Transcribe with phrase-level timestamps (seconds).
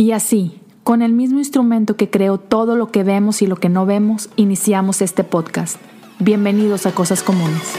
[0.00, 3.68] Y así, con el mismo instrumento que creó todo lo que vemos y lo que
[3.68, 5.76] no vemos, iniciamos este podcast.
[6.18, 7.74] Bienvenidos a Cosas Comunes.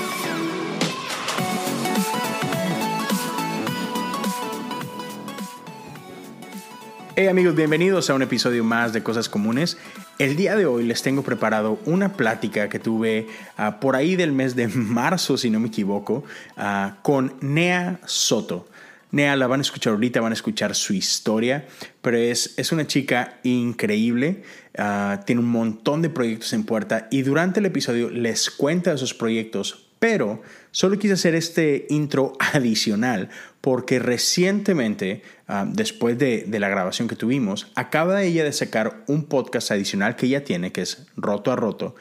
[7.15, 9.79] Hey amigos, bienvenidos a un episodio más de Cosas Comunes.
[10.19, 14.31] El día de hoy les tengo preparado una plática que tuve ah, por ahí del
[14.31, 16.23] mes de marzo, si no me equivoco,
[16.55, 18.67] ah, con Nea Soto.
[19.11, 21.67] Nea la van a escuchar ahorita, van a escuchar su historia,
[22.01, 24.43] pero es, es una chica increíble,
[24.77, 29.13] ah, tiene un montón de proyectos en puerta y durante el episodio les cuenta esos
[29.13, 33.29] proyectos, pero solo quise hacer este intro adicional
[33.59, 39.25] porque recientemente, ah, después de, de, la grabación que tuvimos, acaba ella de sacar un
[39.25, 41.95] podcast adicional que ella tiene, que es Roto a Roto,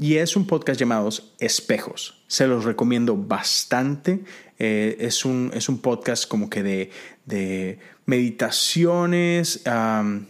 [0.00, 2.22] y es un podcast llamado Espejos.
[2.26, 4.20] Se los recomiendo bastante.
[4.62, 6.90] Eh, es, un, es un podcast como que de,
[7.24, 7.78] de
[8.10, 9.62] meditaciones,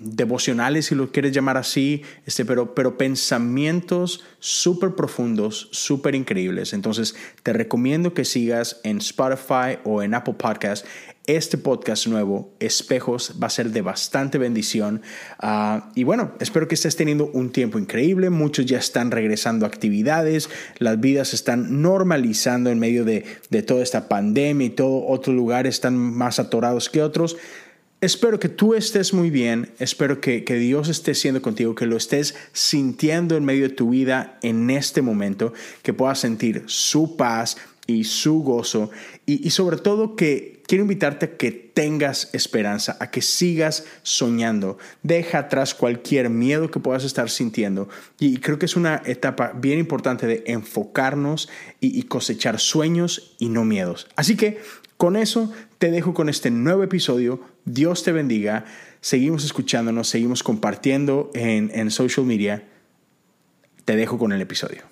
[0.00, 6.74] devocionales, si lo quieres llamar así, este, pero, pero pensamientos súper profundos, súper increíbles.
[6.74, 10.84] Entonces, te recomiendo que sigas en Spotify o en Apple Podcast
[11.36, 15.02] este podcast nuevo, Espejos, va a ser de bastante bendición.
[15.38, 18.30] Ah, y bueno, espero que estés teniendo un tiempo increíble.
[18.30, 23.82] Muchos ya están regresando a actividades, las vidas están normalizando en medio de, de toda
[23.82, 25.06] esta pandemia y todo.
[25.06, 27.36] Otros lugares están más atorados que otros.
[28.00, 31.98] Espero que tú estés muy bien, espero que, que, Dios esté siendo contigo, que lo
[31.98, 37.58] estés sintiendo en medio de tu vida en este momento, que puedas sentir su paz
[37.86, 38.90] y su gozo
[39.26, 44.78] y, y sobre todo que quiero invitarte a que tengas esperanza, a que sigas soñando.
[45.02, 47.90] Deja atrás cualquier miedo que puedas estar sintiendo.
[48.18, 53.50] Y creo que es una etapa bien importante de enfocarnos y, y cosechar sueños y
[53.50, 54.06] no miedos.
[54.16, 54.58] Así que
[54.96, 57.40] con eso te dejo con este nuevo episodio.
[57.64, 58.64] Dios te bendiga.
[59.00, 62.64] Seguimos escuchándonos, seguimos compartiendo en, en social media.
[63.84, 64.82] Te dejo con el episodio.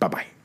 [0.00, 0.42] Bye bye.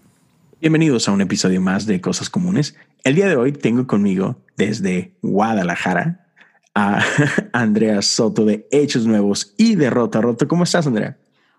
[0.59, 2.75] Bienvenidos a un episodio más de Cosas Comunes.
[3.03, 6.27] El día de hoy tengo conmigo desde Guadalajara
[6.73, 7.03] a
[7.53, 10.47] Andrea Soto de Hechos Nuevos y de Rota Roto.
[10.47, 11.17] ¿Cómo estás, Andrea?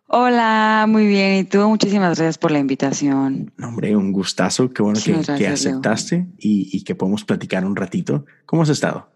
[0.09, 1.37] Hola, muy bien.
[1.37, 3.53] Y tú, muchísimas gracias por la invitación.
[3.57, 4.71] No, hombre, un gustazo.
[4.71, 8.25] Qué bueno que, gracias, que, aceptaste y, y, que podemos platicar un ratito.
[8.47, 9.11] ¿Cómo has estado?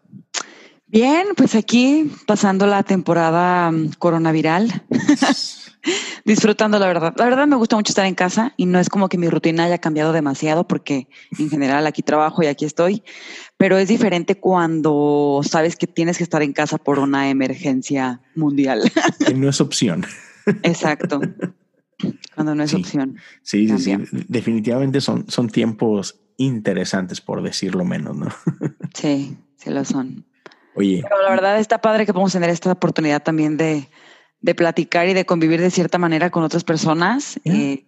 [0.92, 4.84] Bien, pues aquí pasando la temporada um, coronaviral.
[6.26, 7.14] Disfrutando, la verdad.
[7.16, 9.64] La verdad me gusta mucho estar en casa y no es como que mi rutina
[9.64, 11.08] haya cambiado demasiado porque
[11.38, 13.02] en general aquí trabajo y aquí estoy,
[13.56, 18.82] pero es diferente cuando sabes que tienes que estar en casa por una emergencia mundial.
[19.26, 20.04] Que no es opción.
[20.62, 21.22] Exacto.
[22.34, 22.76] Cuando no es sí.
[22.76, 23.16] opción.
[23.42, 23.96] Sí, sí, sí.
[24.28, 28.28] Definitivamente son, son tiempos interesantes, por decirlo menos, ¿no?
[28.92, 30.26] Sí, sí lo son.
[30.74, 31.00] Oye.
[31.02, 33.88] Pero la verdad está padre que podemos tener esta oportunidad también de,
[34.40, 37.40] de platicar y de convivir de cierta manera con otras personas.
[37.44, 37.54] Yeah.
[37.54, 37.86] Eh,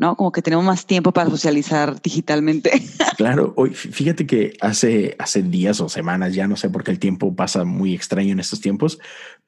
[0.00, 0.16] ¿no?
[0.16, 2.72] Como que tenemos más tiempo para socializar digitalmente.
[3.16, 6.98] Claro, hoy fíjate que hace, hace días o semanas, ya no sé por qué el
[6.98, 8.98] tiempo pasa muy extraño en estos tiempos,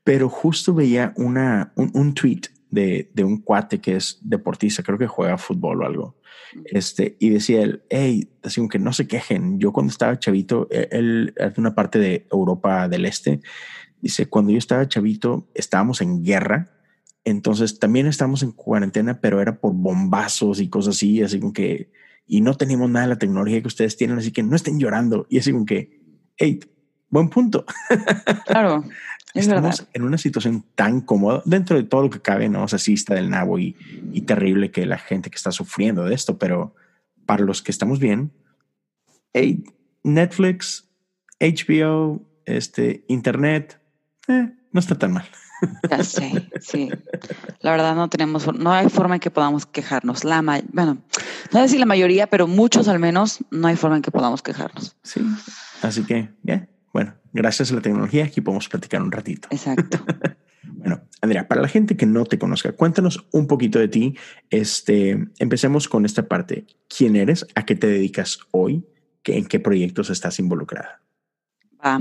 [0.04, 4.98] pero justo veía una, un, un tweet de, de, un cuate que es deportista, creo
[4.98, 6.16] que juega fútbol o algo.
[6.66, 9.58] Este, y decía él, hey, así que no se quejen.
[9.58, 13.40] Yo cuando estaba chavito, e, él de una parte de Europa del Este.
[14.00, 16.72] Dice, cuando yo estaba chavito, estábamos en guerra
[17.24, 21.92] entonces también estamos en cuarentena, pero era por bombazos y cosas así, así como que,
[22.26, 25.26] y no teníamos nada de la tecnología que ustedes tienen, así que no estén llorando.
[25.28, 26.00] Y así como que,
[26.36, 26.60] hey,
[27.08, 27.64] buen punto.
[28.46, 28.84] Claro.
[29.34, 29.88] Es estamos verdad.
[29.94, 32.94] en una situación tan cómoda dentro de todo lo que cabe, no o sea, sí
[32.94, 33.76] está del nabo y,
[34.12, 36.74] y terrible que la gente que está sufriendo de esto, pero
[37.24, 38.32] para los que estamos bien,
[39.32, 39.64] hey,
[40.02, 40.88] Netflix,
[41.40, 43.80] HBO, este, Internet,
[44.28, 45.24] eh, no está tan mal.
[45.88, 46.90] Ya sé, sí.
[47.60, 50.24] La verdad no tenemos, no hay forma en que podamos quejarnos.
[50.24, 50.98] La bueno,
[51.52, 54.42] no sé si la mayoría, pero muchos al menos, no hay forma en que podamos
[54.42, 54.96] quejarnos.
[55.04, 55.20] Sí.
[55.80, 56.68] Así que, ya, yeah.
[56.92, 59.48] bueno, gracias a la tecnología aquí podemos platicar un ratito.
[59.50, 60.04] Exacto.
[60.64, 64.16] bueno, Andrea, para la gente que no te conozca, cuéntanos un poquito de ti.
[64.50, 66.66] Este, empecemos con esta parte.
[66.88, 67.46] ¿Quién eres?
[67.54, 68.84] ¿A qué te dedicas hoy?
[69.24, 71.00] ¿En qué proyectos estás involucrada?
[71.80, 72.00] Ah,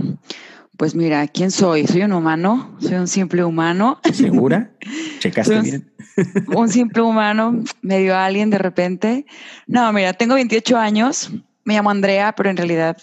[0.78, 1.86] pues mira, ¿quién soy?
[1.86, 4.00] Soy un humano, soy un simple humano.
[4.14, 4.72] ¿Segura?
[5.20, 5.92] ¿Checaste un, bien?
[6.56, 9.26] un simple humano, medio alien de repente.
[9.68, 11.32] No, mira, tengo 28 años,
[11.64, 12.98] me llamo Andrea, pero en realidad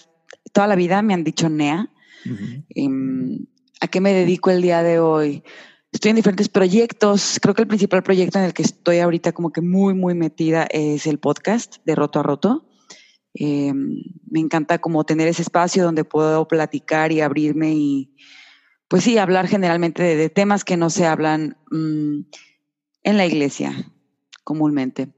[0.51, 1.89] toda la vida me han dicho Nea.
[2.25, 3.47] -huh.
[3.81, 5.43] ¿A qué me dedico el día de hoy?
[5.91, 7.39] Estoy en diferentes proyectos.
[7.41, 10.67] Creo que el principal proyecto en el que estoy ahorita como que muy, muy metida
[10.69, 12.69] es el podcast de Roto a Roto.
[13.33, 18.15] Eh, me encanta como tener ese espacio donde puedo platicar y abrirme y
[18.87, 22.21] pues sí, hablar generalmente de, temas que no se hablan mm,
[23.03, 23.91] en la iglesia
[24.43, 25.13] comúnmente.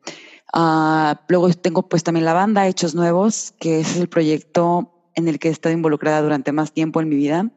[0.54, 5.40] Ah, luego tengo pues también la banda Hechos Nuevos, que es el proyecto en el
[5.40, 7.52] que he estado involucrada durante más tiempo en mi vida.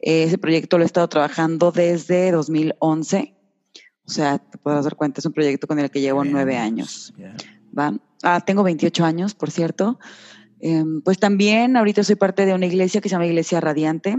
[0.00, 3.34] ese proyecto lo he estado trabajando desde 2011.
[4.06, 7.12] O sea, te podrás dar cuenta, es un proyecto con el que llevo nueve años.
[7.76, 7.92] ¿va?
[8.22, 9.98] Ah, tengo 28 años, por cierto.
[10.60, 14.16] Em, pues también ahorita soy parte de una iglesia que se llama Iglesia Radiante.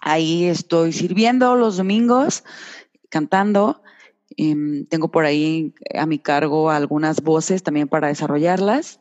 [0.00, 2.44] Ahí estoy sirviendo los domingos,
[3.08, 3.82] cantando.
[4.36, 9.00] Em, tengo por ahí a mi cargo algunas voces también para desarrollarlas.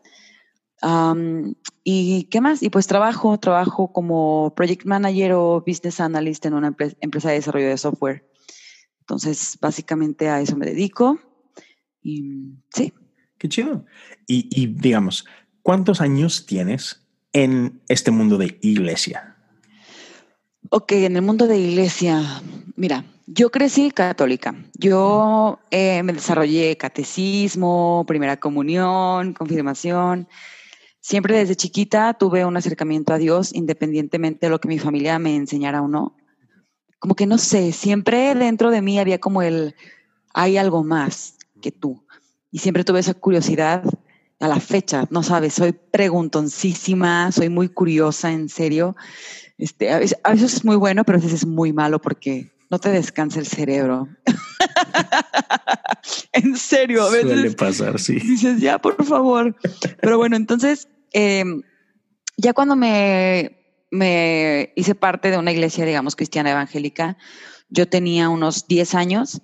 [1.83, 2.63] ¿Y qué más?
[2.63, 7.67] Y pues trabajo, trabajo como project manager o business analyst en una empresa de desarrollo
[7.67, 8.29] de software.
[9.01, 11.19] Entonces, básicamente a eso me dedico.
[12.01, 12.93] Y sí.
[13.37, 13.85] Qué chido.
[14.27, 15.25] Y, y digamos,
[15.61, 19.35] ¿cuántos años tienes en este mundo de iglesia?
[20.71, 22.41] Ok, en el mundo de iglesia,
[22.75, 24.55] mira, yo crecí católica.
[24.73, 30.27] Yo eh, me desarrollé catecismo, primera comunión, confirmación.
[31.07, 35.35] Siempre desde chiquita tuve un acercamiento a Dios, independientemente de lo que mi familia me
[35.35, 36.17] enseñara o no.
[36.97, 39.75] Como que no sé, siempre dentro de mí había como el,
[40.33, 42.03] hay algo más que tú.
[42.49, 43.83] Y siempre tuve esa curiosidad
[44.39, 48.95] a la fecha, no sabes, soy preguntoncísima, soy muy curiosa, en serio.
[49.59, 50.17] Este, a, veces,
[50.55, 54.09] es muy bueno, pero a veces es muy malo porque no te descansa el cerebro.
[56.33, 57.31] en serio, a veces.
[57.31, 58.15] Suele pasar, sí.
[58.15, 59.55] Dices, ya, por favor.
[60.01, 61.63] Pero bueno, entonces Em,
[62.35, 63.55] ya cuando me,
[63.89, 67.17] me hice parte de una iglesia, digamos, cristiana evangélica,
[67.69, 69.41] yo tenía unos 10 años.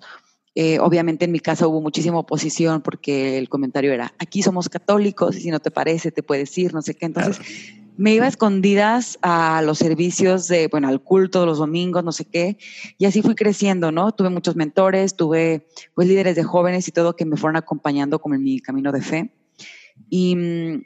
[0.54, 5.34] Eh, obviamente en mi casa hubo muchísima oposición porque el comentario era, aquí somos católicos
[5.34, 7.06] y si no te parece te puedes ir, no sé qué.
[7.06, 7.40] Entonces
[7.96, 12.24] me iba a escondidas a los servicios de, bueno, al culto los domingos, no sé
[12.24, 12.58] qué.
[12.98, 14.12] Y así fui creciendo, ¿no?
[14.12, 18.34] Tuve muchos mentores, tuve pues líderes de jóvenes y todo que me fueron acompañando como
[18.34, 19.34] en mi camino de fe.
[20.08, 20.82] Y mm,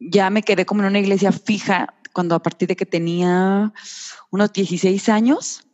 [0.00, 3.72] ya me quedé como en una iglesia fija cuando a partir de que tenía
[4.30, 5.66] unos 16 años,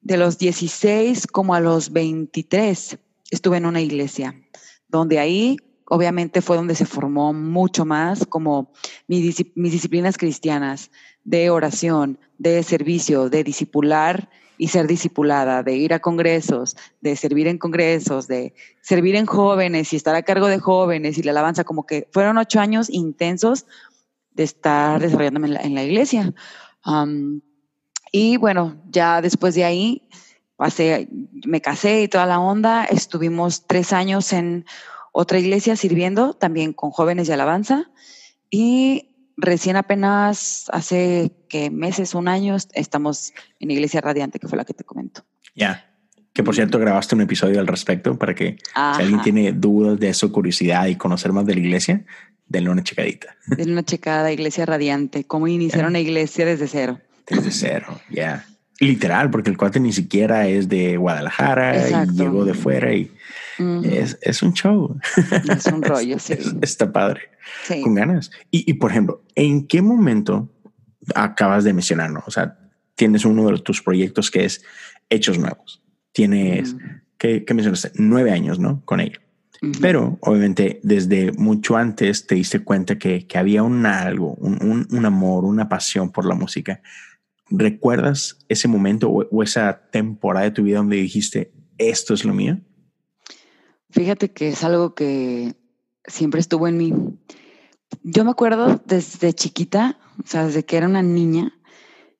[0.00, 2.98] de los 16 como a los 23,
[3.30, 4.40] estuve en una iglesia,
[4.88, 8.72] donde ahí obviamente fue donde se formó mucho más como
[9.06, 10.90] mis, disciplinas cristianas
[11.24, 17.48] de oración, de servicio, de discipular y ser discipulada, de ir a congresos, de servir
[17.48, 21.64] en congresos, de servir en jóvenes y estar a cargo de jóvenes y la alabanza,
[21.64, 23.66] como que fueron ocho años intensos
[24.32, 26.32] de estar desarrollándome en la, iglesia.
[28.12, 30.08] y bueno, ya después de ahí
[30.56, 31.08] pasé,
[31.46, 34.64] me casé y toda la onda, estuvimos tres años en
[35.16, 37.92] otra iglesia sirviendo, también con jóvenes de alabanza,
[38.50, 44.64] y recién apenas hace que meses, un año, estamos en Iglesia Radiante, que fue la
[44.64, 45.24] que te comento.
[45.54, 45.88] Ya.
[46.32, 50.08] Que por cierto, grabaste un episodio al respecto para que si alguien tiene dudas de
[50.08, 52.04] eso, curiosidad y conocer más de la iglesia,
[52.48, 53.36] denle una checadita.
[53.46, 57.00] Denle una checada, Iglesia Radiante, cómo iniciar una iglesia desde cero.
[57.28, 58.44] Desde cero, ya.
[58.80, 63.12] Literal, porque el cuate ni siquiera es de Guadalajara y llegó de fuera y
[63.58, 64.98] es, es, un show.
[65.48, 66.34] Es un rollo, sí.
[66.62, 67.22] está padre.
[67.82, 68.30] Con ganas.
[68.50, 70.50] Y, y, por ejemplo, ¿en qué momento
[71.14, 72.22] acabas de mencionarlo?
[72.26, 72.58] O sea,
[72.94, 74.62] tienes uno de tus proyectos que es
[75.10, 75.82] Hechos Nuevos.
[76.12, 76.76] Tienes,
[77.18, 77.92] ¿qué, ¿qué, mencionaste?
[77.96, 78.82] Nueve años, ¿no?
[78.84, 79.20] Con ello.
[79.80, 84.86] Pero obviamente desde mucho antes te diste cuenta que, que había un algo, un, un,
[84.90, 86.82] un amor, una pasión por la música
[87.50, 92.58] ¿Recuerdas ese momento o, esa temporada de tu vida donde dijiste, esto es lo mío?
[93.94, 95.54] Fíjate que es algo que
[96.04, 96.92] siempre estuvo en mí.
[98.02, 101.52] Yo me acuerdo desde chiquita, o sea, desde que era una niña,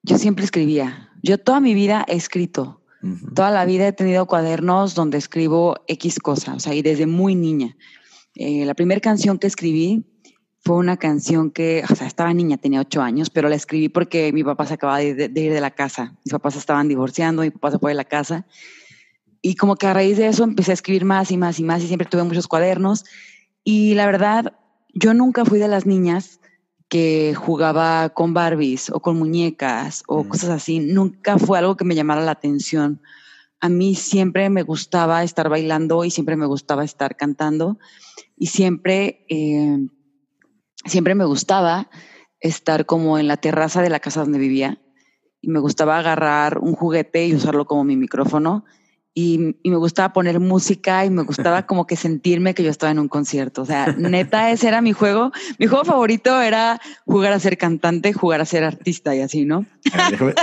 [0.04, 1.10] yo siempre escribía.
[1.24, 2.80] Yo toda mi vida he escrito.
[3.34, 7.34] Toda la vida he tenido cuadernos donde escribo X cosas, o sea, y desde muy
[7.34, 7.76] niña.
[8.36, 10.06] Eh, la primera canción que escribí
[10.60, 14.32] fue una canción que, o sea, estaba niña, tenía ocho años, pero la escribí porque
[14.32, 16.16] mi papá se acababa de, ir de la casa.
[16.24, 18.46] Mis papás estaban divorciando, mi papá se fue de la casa.
[19.46, 21.82] Y como que a raíz de eso empecé a escribir más y más y más
[21.82, 23.04] y siempre tuve muchos cuadernos.
[23.62, 24.54] Y la verdad,
[24.94, 26.40] yo nunca fui de las niñas
[26.88, 30.80] que jugaba con Barbies o con muñecas o cosas así.
[30.80, 33.02] Nunca fue algo que me llamara la atención.
[33.60, 37.78] A mí siempre me gustaba estar bailando y siempre me gustaba estar cantando
[38.38, 39.76] y siempre eh,
[40.86, 41.90] siempre me gustaba
[42.40, 44.80] estar como en la terraza de la casa donde vivía
[45.42, 48.64] y me gustaba agarrar un juguete y usarlo como mi micrófono
[49.14, 52.98] y, me gustaba poner música y me gustaba como que sentirme que yo estaba en
[52.98, 53.62] un concierto.
[53.62, 55.32] O sea, neta, ese era mi juego.
[55.58, 59.64] Mi juego favorito era jugar a ser cantante, jugar a ser artista y así, ¿no?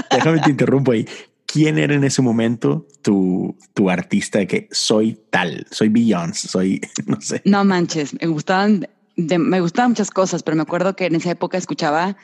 [0.09, 1.05] déjame, te interrumpo ahí.
[1.51, 6.81] ¿quién era en ese momento tu, tu artista de que soy tal, soy Beyoncé, soy,
[7.05, 7.41] no sé?
[7.45, 11.57] No manches, me gustaban, me gustaban muchas cosas, pero me acuerdo que en esa época
[11.57, 12.17] escuchaba,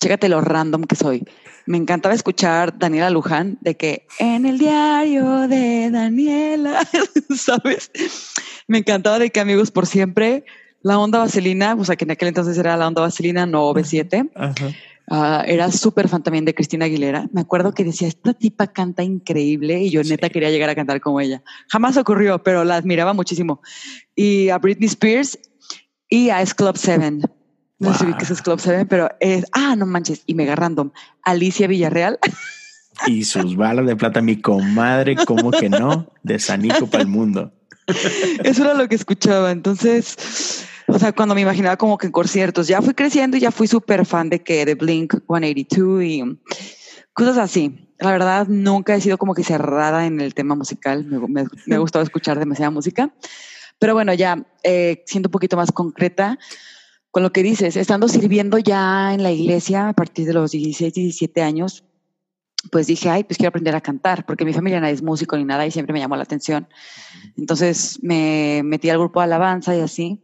[0.00, 1.24] chécate lo random que soy.
[1.66, 6.80] Me encantaba escuchar Daniela Luján de que en el diario de Daniela,
[7.36, 7.90] ¿sabes?
[8.66, 10.44] Me encantaba de que amigos por siempre,
[10.82, 14.30] la onda vaselina, o sea que en aquel entonces era la onda vaselina, no B7.
[14.34, 14.70] Ajá
[15.12, 17.28] Ah, era súper fan también de Cristina Aguilera.
[17.32, 21.00] Me acuerdo que decía, esta tipa canta increíble y yo neta quería llegar a cantar
[21.00, 21.42] como ella.
[21.68, 23.60] Jamás ocurrió, pero la admiraba muchísimo.
[24.14, 25.36] Y a Britney Spears
[26.10, 27.20] y a S Club 7.
[27.78, 30.90] No sé qué es Club 7, pero es, ah, no manches, y mega random.
[31.22, 32.18] Alicia Villarreal.
[33.06, 37.50] Y sus balas de plata, mi comadre, como que no, de Sanico para el mundo.
[38.44, 39.50] Eso era lo que escuchaba.
[39.50, 43.50] Entonces, o sea, cuando me imaginaba como que en conciertos, ya fui creciendo y ya
[43.50, 46.22] fui súper fan de que de Blink 182 y
[47.14, 47.94] cosas así.
[47.98, 51.04] La verdad, nunca he sido como que cerrada en el tema musical.
[51.06, 53.14] Me, me, ha gustado escuchar demasiada música.
[53.80, 56.38] Pero bueno, ya eh, siendo un poquito más concreta
[57.10, 60.94] con lo que dices, estando sirviendo ya en la iglesia a partir de los 16,
[60.94, 61.82] 17 años,
[62.70, 65.44] pues dije, ay, pues quiero aprender a cantar, porque mi familia no es músico ni
[65.44, 66.68] nada y siempre me llamó la atención.
[67.36, 70.22] Entonces me metí al grupo de alabanza y así.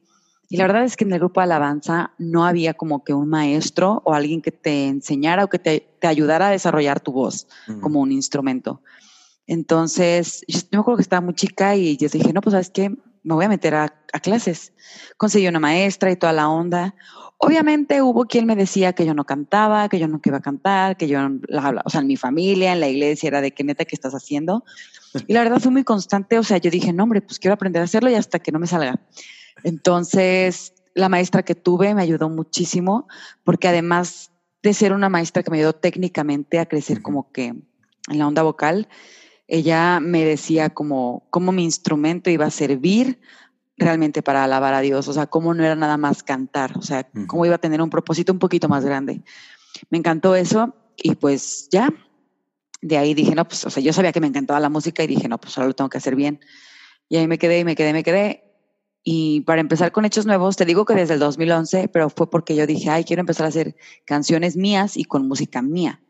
[0.49, 3.29] Y la verdad es que en el grupo de alabanza no había como que un
[3.29, 7.49] maestro o alguien que te enseñara o que te, te ayudara a desarrollar tu voz
[7.81, 8.83] como un instrumento.
[9.47, 12.95] Entonces, yo me acuerdo que estaba muy chica y yo dije, no, pues sabes qué,
[13.27, 13.89] me voy a meter a,
[14.23, 14.73] clases.
[15.17, 16.95] Conseguí una maestra y toda la onda.
[17.39, 20.97] Obviamente hubo quien me decía que yo no cantaba, que yo no iba a cantar,
[20.97, 21.19] que yo,
[21.49, 24.15] la, o sea, en mi familia, en la iglesia, era de qué neta, ¿qué estás
[24.15, 24.65] haciendo?
[25.27, 27.83] Y la verdad fue muy constante, o sea, yo dije, no, hombre, pues quiero aprender
[27.83, 29.01] a hacerlo y hasta que no me salga.
[29.65, 33.09] Entonces, la maestra que tuve me ayudó muchísimo
[33.43, 34.31] porque además
[34.63, 38.45] de ser una maestra que me ayudó técnicamente a crecer como que en la onda
[38.45, 38.89] vocal,
[39.49, 43.21] ella me decía como cómo mi instrumento iba a servir
[43.77, 47.09] realmente para alabar a Dios, o sea, cómo no era nada más cantar, o sea,
[47.27, 49.23] cómo iba a tener un propósito un poquito más grande.
[49.91, 51.93] Me encantó eso y pues ya,
[52.81, 55.07] de ahí dije, no, pues, o sea, yo sabía que me encantaba la música y
[55.07, 56.41] dije, no, pues ahora lo tengo que hacer bien.
[57.09, 58.43] Y ahí me quedé, y me quedé, me quedé.
[59.05, 62.57] Y para empezar con Hechos Nuevos, te digo que desde el 2011, pero fue porque
[62.57, 66.01] yo dije, ay, quiero empezar a hacer canciones mías y con música mía.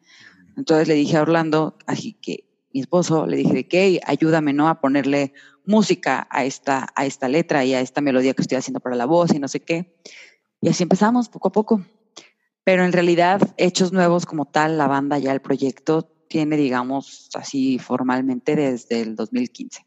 [0.57, 2.46] Entonces le dije a Orlando, así que
[2.77, 4.69] mi esposo, le dije, que ayúdame, ¿no?
[4.69, 5.33] A ponerle
[5.65, 9.07] música a esta, a esta letra y a esta melodía que estoy haciendo para la
[9.07, 9.97] voz y no sé qué.
[10.61, 11.87] Y así empezamos, poco a poco.
[12.65, 17.79] Pero en realidad, Hechos Nuevos como tal, la banda ya, el proyecto, tiene, digamos, así
[17.79, 19.87] formalmente desde el 2015.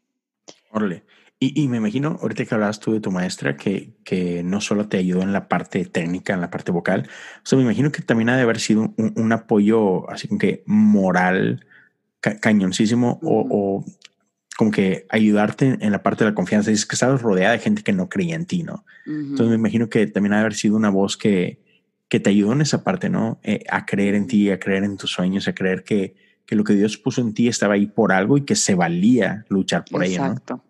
[0.72, 1.04] Órale.
[1.42, 4.98] Y, me imagino, ahorita que hablabas tú de tu maestra, que, que no solo te
[4.98, 8.28] ayudó en la parte técnica, en la parte vocal, o sea, me imagino que también
[8.28, 11.64] ha de haber sido un, apoyo así como que moral
[12.20, 13.84] cañoncísimo o,
[14.56, 16.70] como que ayudarte en la parte de la confianza.
[16.70, 18.84] Dices que estabas rodeada de gente que no creía en ti, ¿no?
[19.06, 21.60] Entonces me imagino que también haber sido una voz que,
[22.08, 23.40] que te ayudó en esa parte, ¿no?
[23.42, 26.64] Eh, a creer en ti, a creer en tus sueños, a creer que, que lo
[26.64, 30.04] que Dios puso en ti estaba ahí por algo y que se valía luchar por
[30.04, 30.26] ello, ¿no?
[30.26, 30.64] Exacto.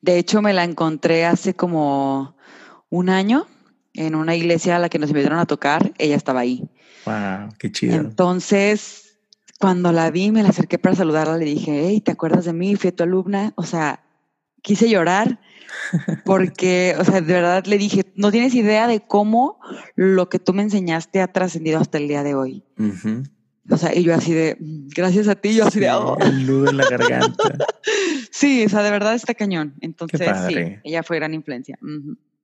[0.00, 2.36] De hecho, me la encontré hace como
[2.88, 3.46] un año
[3.94, 5.92] en una iglesia a la que nos invitaron a tocar.
[5.98, 6.64] Ella estaba ahí.
[7.06, 7.94] Wow, qué chido.
[7.94, 9.03] Entonces,
[9.58, 11.36] cuando la vi, me la acerqué para saludarla.
[11.36, 12.76] Le dije, hey, ¿te acuerdas de mí?
[12.76, 13.52] Fui tu alumna.
[13.56, 14.04] O sea,
[14.62, 15.38] quise llorar
[16.24, 19.60] porque, o sea, de verdad le dije, no tienes idea de cómo
[19.94, 22.64] lo que tú me enseñaste ha trascendido hasta el día de hoy.
[23.70, 26.18] O sea, y yo así de, gracias a ti, yo así de, oh".
[26.20, 27.56] El nudo en la garganta.
[28.30, 29.74] sí, o sea, de verdad está cañón.
[29.80, 31.78] Entonces, sí, ella fue gran influencia.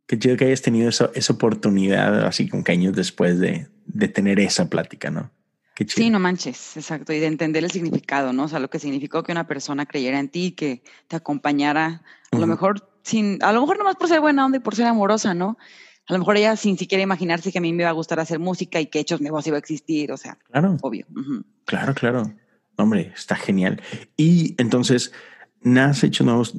[0.07, 4.41] Qué chido que hayas tenido esa, esa oportunidad así con años después de, de, tener
[4.41, 5.31] esa plática, ¿no?
[5.81, 6.05] Qué chido.
[6.05, 7.15] Sí, no manches, exacto.
[7.15, 8.45] Y de entender el significado, ¿no?
[8.45, 12.39] O sea, lo que significó que una persona creyera en ti, que te acompañara, a
[12.39, 15.33] lo mejor sin, a lo mejor nomás por ser buena onda y por ser amorosa,
[15.33, 15.57] ¿no?
[16.07, 18.39] a lo mejor ella sin siquiera imaginarse que a mí me iba a gustar hacer
[18.39, 20.77] música y que Hechos Nuevos iba a existir, o sea, claro.
[20.83, 21.07] obvio.
[21.65, 22.31] Claro, claro.
[22.77, 23.81] Hombre, está genial.
[24.19, 25.13] Y entonces,
[25.63, 26.55] nace Hechos Nuevos,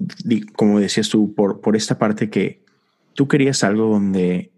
[0.53, 2.65] como decías tú, por, por esta parte que
[3.13, 4.51] tú querías algo donde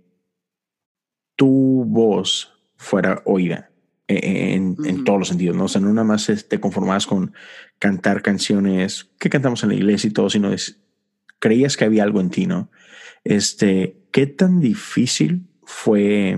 [1.35, 3.72] tu voz fuera oída
[4.17, 5.65] e, en, en, todos los sentidos, ¿no?
[5.65, 7.33] O sea, no nada más te conformabas con
[7.79, 10.79] cantar canciones que cantamos en la iglesia y todo, sino es,
[11.39, 12.69] creías que había algo en ti, ¿no?
[13.23, 16.37] Este, ¿qué tan difícil fue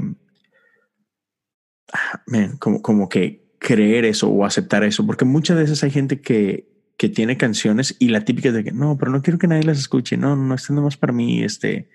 [1.93, 2.23] ah,
[2.59, 5.05] como, como, que creer eso o aceptar eso?
[5.05, 6.67] Porque muchas veces hay gente que,
[6.97, 9.63] que tiene canciones y la típica es de que no, pero no quiero que nadie
[9.63, 10.17] las escuche.
[10.17, 11.43] No, no, esto no más para mí.
[11.43, 11.89] Este,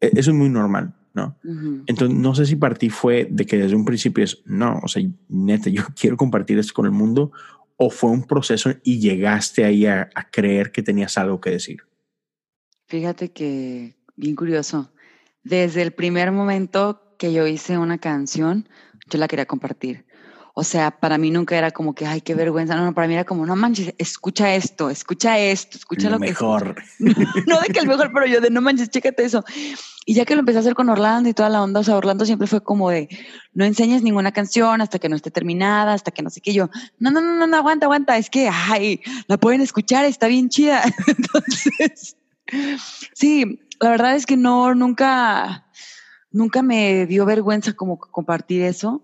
[0.00, 1.38] e, eso es muy normal, ¿no?
[1.86, 4.88] Entonces, no sé si para ti fue de que desde un principio es no, o
[4.88, 7.32] sea, neta, yo quiero compartir esto con el mundo
[7.76, 11.82] o fue un proceso y llegaste ahí a, creer que tenías algo que decir?
[12.86, 14.92] Fíjate que, bien curioso,
[15.42, 18.68] desde el primer momento que yo hice una canción,
[19.08, 20.04] yo la quería compartir.
[20.56, 22.76] O sea, para mí nunca era como que, ay, qué vergüenza.
[22.76, 26.76] No, no, para mí era como, no manches, escucha esto, escucha esto, escucha lo, mejor.
[27.48, 29.44] No, de que el mejor, pero yo de no manches, chécate eso.
[30.06, 31.96] Y ya que lo empecé a hacer con Orlando y toda la onda, o sea,
[31.96, 33.08] Orlando siempre fue como de,
[33.52, 36.52] no enseñes ninguna canción hasta que no esté terminada, hasta que no sé qué.
[36.52, 36.70] Yo,
[37.00, 40.84] no, no, no, no, aguanta, aguanta, es que, ay, la pueden escuchar, está bien chida.
[41.08, 42.16] Entonces,
[43.12, 45.66] sí, la verdad es que no, nunca,
[46.30, 49.02] nunca me dio vergüenza como compartir eso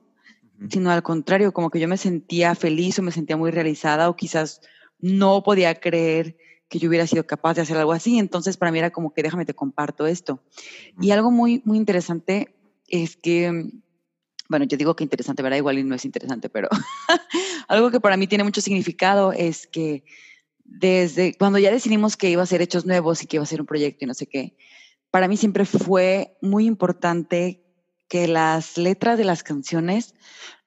[0.69, 4.17] sino al contrario, como que yo me sentía feliz o me sentía muy realizada o
[4.17, 4.61] quizás
[4.99, 6.37] no podía creer
[6.69, 8.19] que yo hubiera sido capaz de hacer algo así.
[8.19, 10.43] Entonces, para mí era como que déjame te comparto esto.
[11.01, 12.55] Y algo muy, muy interesante
[12.87, 13.71] es que,
[14.49, 15.59] bueno, yo digo que interesante, ¿verdad?
[15.59, 16.69] Igual y no es interesante, pero
[17.69, 20.05] algo que para mí tiene mucho significado es que
[20.65, 23.61] desde cuando ya decidimos que iba a ser Hechos Nuevos y que iba a ser
[23.61, 24.57] un proyecto y no sé qué,
[25.11, 27.60] para mí siempre fue muy importante
[28.11, 30.17] que las letras de las canciones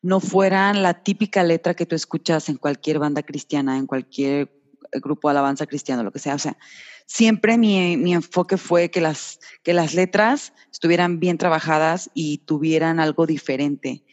[0.02, 4.50] no fueran la típica letra que tú escuchas en cualquier banda cristiana, en cualquier
[4.94, 6.36] grupo de alabanza cristiano, lo que sea.
[6.36, 6.58] O sea,
[7.06, 13.02] siempre mi, mi, enfoque fue que las, que las letras estuvieran bien trabajadas y tuvieran
[13.02, 14.06] algo diferente.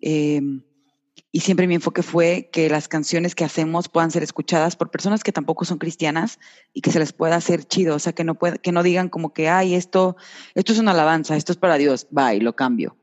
[0.00, 0.40] Eh,
[1.32, 5.22] y siempre mi enfoque fue que las canciones que hacemos puedan ser escuchadas por personas
[5.22, 6.40] que tampoco son cristianas
[6.72, 9.32] y que se les pueda hacer chido, o sea, que no, que no digan como
[9.32, 10.16] que, ay, esto,
[10.54, 12.96] esto es una alabanza, esto es para Dios, va y lo cambio,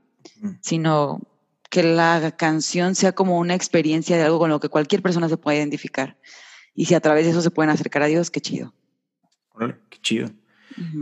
[0.61, 1.21] sino
[1.69, 5.37] que la canción sea como una experiencia de algo con lo que cualquier persona se
[5.37, 6.17] pueda identificar.
[6.73, 8.73] Y si a través de eso se pueden acercar a Dios, qué chido.
[9.53, 10.29] Órale, qué chido.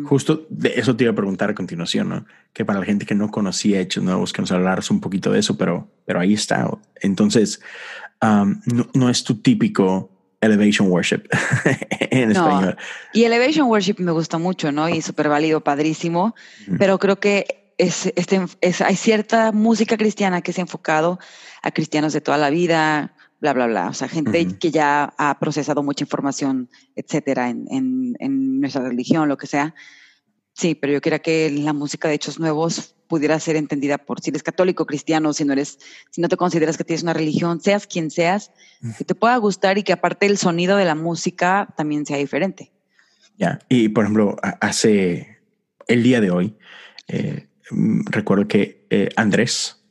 [0.05, 2.25] Justo de eso te iba a preguntar a continuación, ¿no?
[2.53, 5.39] Que para la gente que no conocía Hechos Nuevos, que nos hablaras un poquito de
[5.39, 6.70] eso, pero, pero ahí está.
[7.01, 7.62] Entonces,
[8.22, 10.10] no, es tu típico
[10.41, 11.24] Elevation Worship
[12.12, 12.77] en español.
[13.13, 14.88] Y Elevation Worship me gusta mucho, ¿no?
[14.88, 16.35] Y súper válido, padrísimo,
[16.77, 21.20] pero creo que es, este, es, hay cierta música cristiana que se ha enfocado
[21.61, 23.89] a cristianos de toda la vida, bla, bla, bla.
[23.89, 29.29] O sea, gente que ya ha procesado mucha información, etcétera, en, en, en, nuestra religión,
[29.29, 29.75] lo que sea.
[30.53, 34.29] Sí, pero yo quería que la música de Hechos Nuevos pudiera ser entendida por si
[34.29, 37.87] eres católico, cristiano, si no eres, si no te consideras que tienes una religión, seas
[37.87, 38.51] quien seas,
[38.98, 42.71] que te pueda gustar y que aparte el sonido de la música también sea diferente.
[43.37, 45.39] Ya, y por ejemplo, hace
[45.87, 46.55] el día de hoy,
[47.07, 49.83] eh, mm, recuerdo que eh, Andrés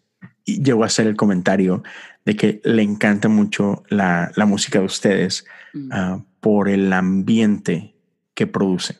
[0.44, 1.82] llegó a hacer el comentario
[2.24, 5.88] de que le encanta mucho la, la música de ustedes mm.
[5.92, 7.94] ah, por el ambiente
[8.34, 8.98] que produce.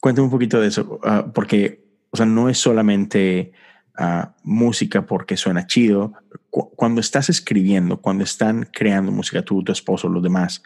[0.00, 3.52] Cuéntame un poquito de eso, ah, porque, o sea, no es solamente
[3.96, 6.12] ah, música porque suena chido.
[6.50, 10.62] cuando estás escribiendo, cuando están creando música, tú, tu esposo, los demás,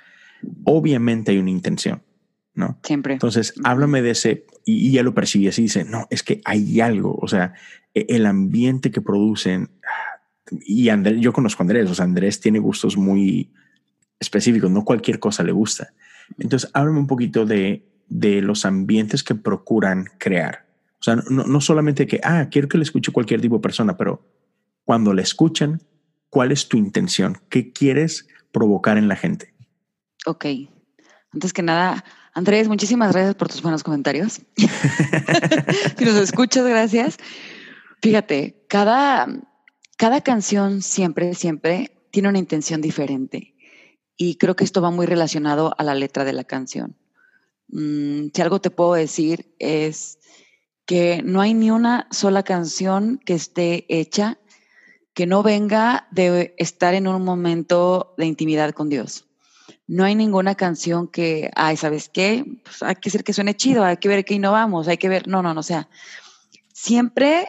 [0.65, 2.03] obviamente hay una intención,
[2.55, 2.79] ¿no?
[2.83, 3.15] Siempre.
[3.15, 7.17] Entonces, háblame de ese, y, ya lo percibe así, dice, no, es que hay algo,
[7.21, 7.55] o sea,
[7.95, 9.71] e, el ambiente que producen,
[10.51, 13.53] y Andrés, yo conozco a Andrés, o sea, Andrés tiene gustos muy
[14.19, 15.93] específicos, no cualquier cosa le gusta.
[16.39, 20.67] Entonces, háblame un poquito de, de los ambientes que procuran crear.
[21.01, 23.97] O sea, no, no, solamente que, ah, quiero que le escuche cualquier tipo de persona,
[23.97, 24.27] pero
[24.85, 25.83] cuando le escuchan,
[26.31, 27.39] ¿cuál es tu intención?
[27.49, 29.55] ¿Qué quieres provocar en la gente?
[30.25, 30.47] Ok.
[31.33, 34.41] Antes que nada, Andrés, muchísimas gracias por tus buenos comentarios.
[34.57, 37.19] si nos escuchas, gracias.
[38.01, 39.27] Fíjate, cada,
[39.97, 43.55] cada canción siempre, siempre tiene una intención diferente.
[44.17, 46.97] Y creo que esto va muy relacionado a la letra de la canción.
[47.69, 50.19] Mm, si algo te puedo decir es
[50.87, 54.39] que no hay ni una sola canción que esté hecha
[55.17, 59.27] que no venga de estar en un momento de intimidad con Dios.
[59.87, 62.45] No hay ninguna canción que, ay, ¿sabes qué?
[62.63, 65.27] Pues hay que ser que suene chido, hay que ver que innovamos, hay que ver,
[65.27, 65.89] no, no, no, sea,
[66.75, 67.49] siempre,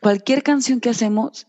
[0.00, 1.48] cualquier canción que hacemos,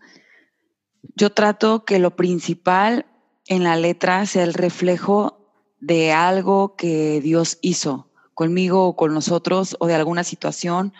[1.15, 3.05] yo trato que lo principal
[3.47, 5.37] en la letra sea el reflejo
[5.79, 10.93] de algo que Dios hizo conmigo o con nosotros o de alguna situación,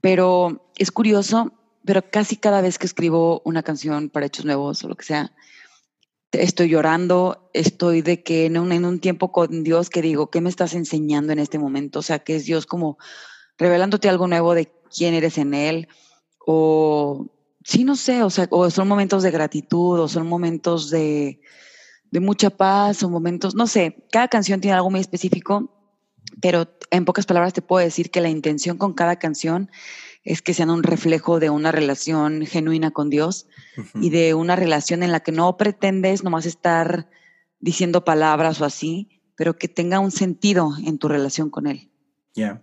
[0.00, 1.52] pero es curioso,
[1.84, 5.32] pero casi cada vez que escribo una canción para Hechos Nuevos o lo que sea,
[6.32, 10.74] estoy llorando, estoy de que en un, tiempo con Dios que digo, ¿qué me estás
[10.74, 12.00] enseñando en este momento?
[12.00, 12.98] O sea, que es Dios como
[13.58, 15.88] revelándote algo nuevo de quién eres en Él
[16.44, 17.26] o
[17.66, 21.40] sí, no sé, o sea, o son momentos de gratitud, o son momentos de,
[22.12, 25.72] de mucha paz, o momentos, no sé, cada canción tiene algo muy específico,
[26.40, 29.68] pero en pocas palabras te puedo decir que la intención con cada canción
[30.22, 33.48] es que sean un reflejo de una relación genuina con Dios
[33.94, 37.08] y de una relación en la que no pretendes nomás estar
[37.58, 41.90] diciendo palabras o así, pero que tenga un sentido en tu relación con él.
[42.34, 42.62] Ya.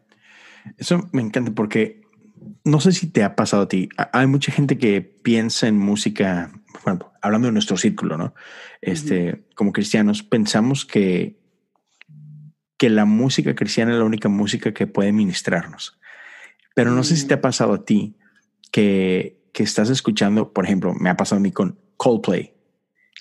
[0.77, 2.02] Eso me encanta porque
[2.63, 3.89] no sé si te ha pasado a ti.
[4.11, 6.51] Hay mucha gente que piensa en música,
[6.83, 8.33] bueno, hablando de nuestro círculo, ¿no?
[8.81, 11.39] Este, como cristianos, pensamos que,
[12.77, 15.99] que la música cristiana es la única música que puede ministrarnos.
[16.75, 18.15] Pero no sé si te ha pasado a ti
[18.71, 22.53] que, que estás escuchando, por ejemplo, me ha pasado a mí con Coldplay.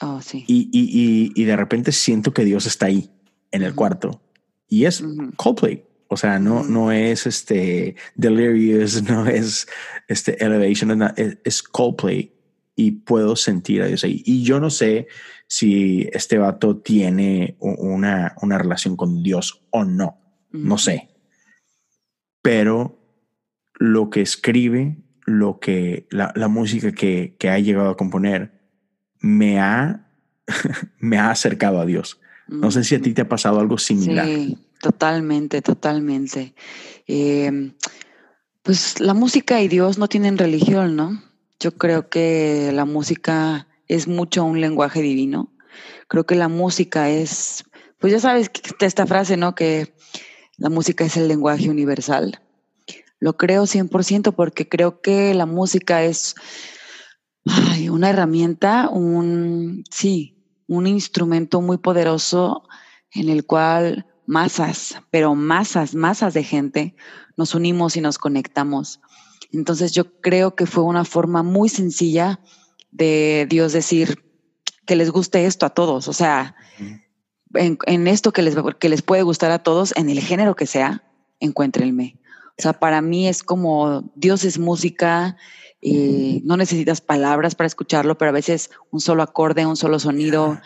[0.00, 0.44] Oh, sí.
[0.48, 3.10] Y, y, y, de repente siento que Dios está ahí
[3.52, 4.22] en el cuarto
[4.66, 5.04] y es
[5.36, 5.84] Coldplay.
[6.12, 9.66] O sea, no, no es este Delirious, no es
[10.08, 12.34] este Elevation, es, Coldplay
[12.76, 14.22] y puedo sentir a Dios ahí.
[14.26, 15.08] Y yo no sé
[15.46, 20.18] si este vato tiene una, una relación con Dios o no,
[20.50, 21.08] no sé.
[22.42, 22.98] Pero
[23.78, 28.60] lo que escribe, lo que la, la música que, que, ha llegado a componer,
[29.18, 30.10] me ha,
[30.98, 32.20] me ha acercado a Dios.
[32.48, 34.26] No sé si a ti te ha pasado algo similar.
[34.26, 36.54] Sí, totalmente, totalmente.
[37.06, 37.74] Em,
[38.62, 41.22] pues la música y Dios no tienen religión, ¿no?
[41.60, 45.52] Yo creo que la música es mucho un lenguaje divino.
[46.08, 47.64] Creo que la música es,
[47.98, 49.54] pues ya sabes esta frase, ¿no?
[49.54, 49.94] Que
[50.58, 52.40] la música es el lenguaje universal.
[53.20, 56.34] Lo creo 100% porque creo que la música es
[57.88, 62.64] una herramienta, un, sí, un instrumento muy poderoso
[63.12, 66.94] en el cual masas, pero masas, masas de gente
[67.36, 69.00] nos unimos y nos conectamos.
[69.52, 72.40] Entonces yo creo que fue una forma muy sencilla
[72.90, 74.22] de Dios decir
[74.86, 76.56] que les guste esto a todos, o sea,
[77.54, 81.04] en, esto que les, que les puede gustar a todos, en el género que sea,
[81.40, 82.18] encuéntrenme.
[82.58, 85.36] O sea, para mí es como Dios es música,
[85.80, 90.60] eh, no necesitas palabras para escucharlo, pero a veces un solo acorde, un solo sonido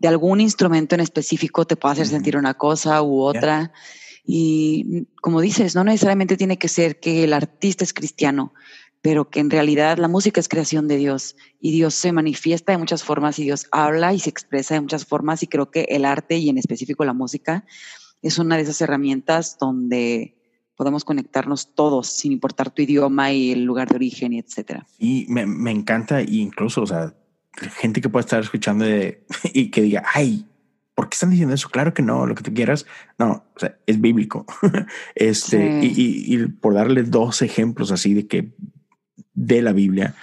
[0.00, 3.72] de algún instrumento en específico te puede hacer sentir una cosa u otra.
[4.24, 8.52] Y como dices, no necesariamente tiene que ser que el artista es cristiano,
[9.00, 12.78] pero que en realidad la música es creación de Dios y Dios se manifiesta de
[12.78, 16.04] muchas formas y Dios habla y se expresa de muchas formas y creo que el
[16.04, 17.64] arte y en específico la música
[18.22, 20.34] es una de esas herramientas donde
[20.76, 24.86] podemos conectarnos todos, sin importar tu idioma y el lugar de origen y etcétera.
[24.98, 27.14] Y me, me encanta, incluso, o sea,
[27.76, 28.84] gente que pueda estar escuchando
[29.44, 30.46] y que diga, ay,
[30.94, 31.68] ¿por qué están diciendo eso?
[31.68, 32.86] Claro que no, lo que tú quieras.
[33.18, 34.46] No, o sea, es bíblico.
[35.14, 38.52] este, y, y, por darle dos ejemplos así de que
[39.34, 40.14] de la Biblia,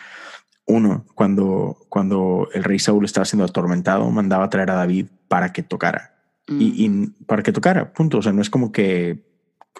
[0.65, 5.53] uno, cuando, cuando el rey Saúl estaba siendo atormentado, mandaba a traer a David para
[5.53, 6.15] que tocara.
[6.47, 7.15] Y, y, mm.
[7.25, 8.17] para que tocara, punto.
[8.17, 9.25] O sea, no es como que,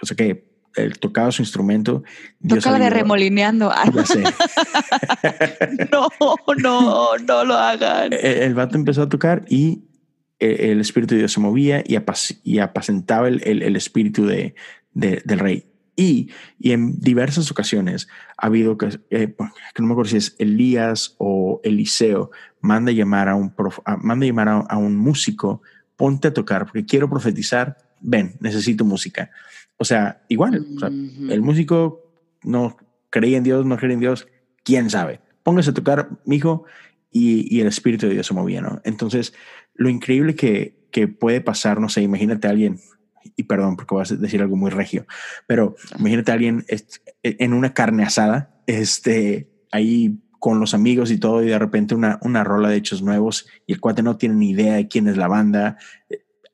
[0.02, 2.04] o sea, que él tocaba su instrumento.
[2.48, 3.70] Tocaba de remolineando.
[5.92, 6.10] no,
[6.58, 8.14] no, no lo hagan.
[8.14, 9.86] El, el, vato empezó a tocar y
[10.40, 11.98] eh, el, espíritu de Dios se movía y,
[12.44, 14.56] y apacentaba el, el espíritu de,
[14.94, 15.66] de, del rey.
[15.96, 20.36] Y, y, en diversas ocasiones ha habido que, eh, que, no me acuerdo si es
[20.40, 25.62] Elías o Eliseo, manda llamar a un, prof, a, manda llamar a, a un músico,
[25.96, 29.32] ponte a tocar porque quiero profetizar, ven, necesito música.
[29.78, 30.66] O sea, igual,
[31.30, 32.12] el músico
[32.44, 32.78] no
[33.10, 34.28] creía en Dios, no creía en Dios,
[34.64, 35.22] quién sabe.
[35.44, 36.66] Póngase a tocar, mijo,
[37.12, 38.82] y, y el Espíritu de Dios se movía, ¿no?
[38.84, 39.34] Entonces,
[39.74, 42.80] lo increíble que, que puede pasar, no sé, imagínate a alguien,
[43.36, 45.06] y perdón porque vas a decir algo muy regio,
[45.46, 46.66] pero imagínate a alguien
[47.22, 52.20] en una carne asada, este, ahí con los amigos y todo, y de repente una,
[52.22, 55.18] una rola de hechos nuevos, y el cuate no tiene ni idea de quién es
[55.18, 55.78] la banda,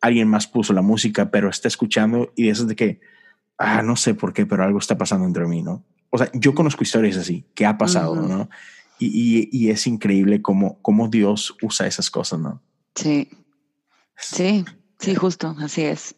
[0.01, 3.10] alguien más puso la música, pero está escuchando y de eso de que,
[3.61, 5.83] ah, no sé por qué, pero algo está pasando entre mí, ¿no?
[6.09, 8.49] O sea, yo conozco historias así, que ha pasado, ¿no?
[8.99, 12.61] Y, y, es increíble cómo, cómo Dios usa esas cosas, ¿no?
[12.93, 13.29] Sí.
[14.15, 14.63] Sí,
[14.99, 16.15] sí, justo, así es.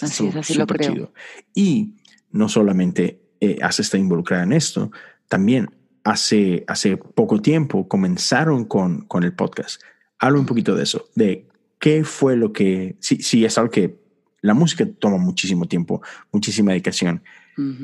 [0.00, 1.12] así es, así lo creo.
[1.54, 1.96] Y
[2.30, 4.90] no solamente eh, has estado involucrada en esto,
[5.28, 5.68] también
[6.04, 9.82] hace, hace poco tiempo comenzaron con, con el podcast.
[10.18, 11.46] Hablo un poquito de eso, de
[11.78, 14.00] ¿qué fue lo que, si, si es algo que
[14.40, 17.22] la música toma muchísimo tiempo, muchísima dedicación,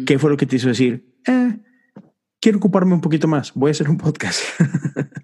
[0.06, 1.58] ¿qué fue lo que te hizo decir, eh,
[2.40, 4.40] quiero ocuparme un poquito más, voy a hacer un podcast?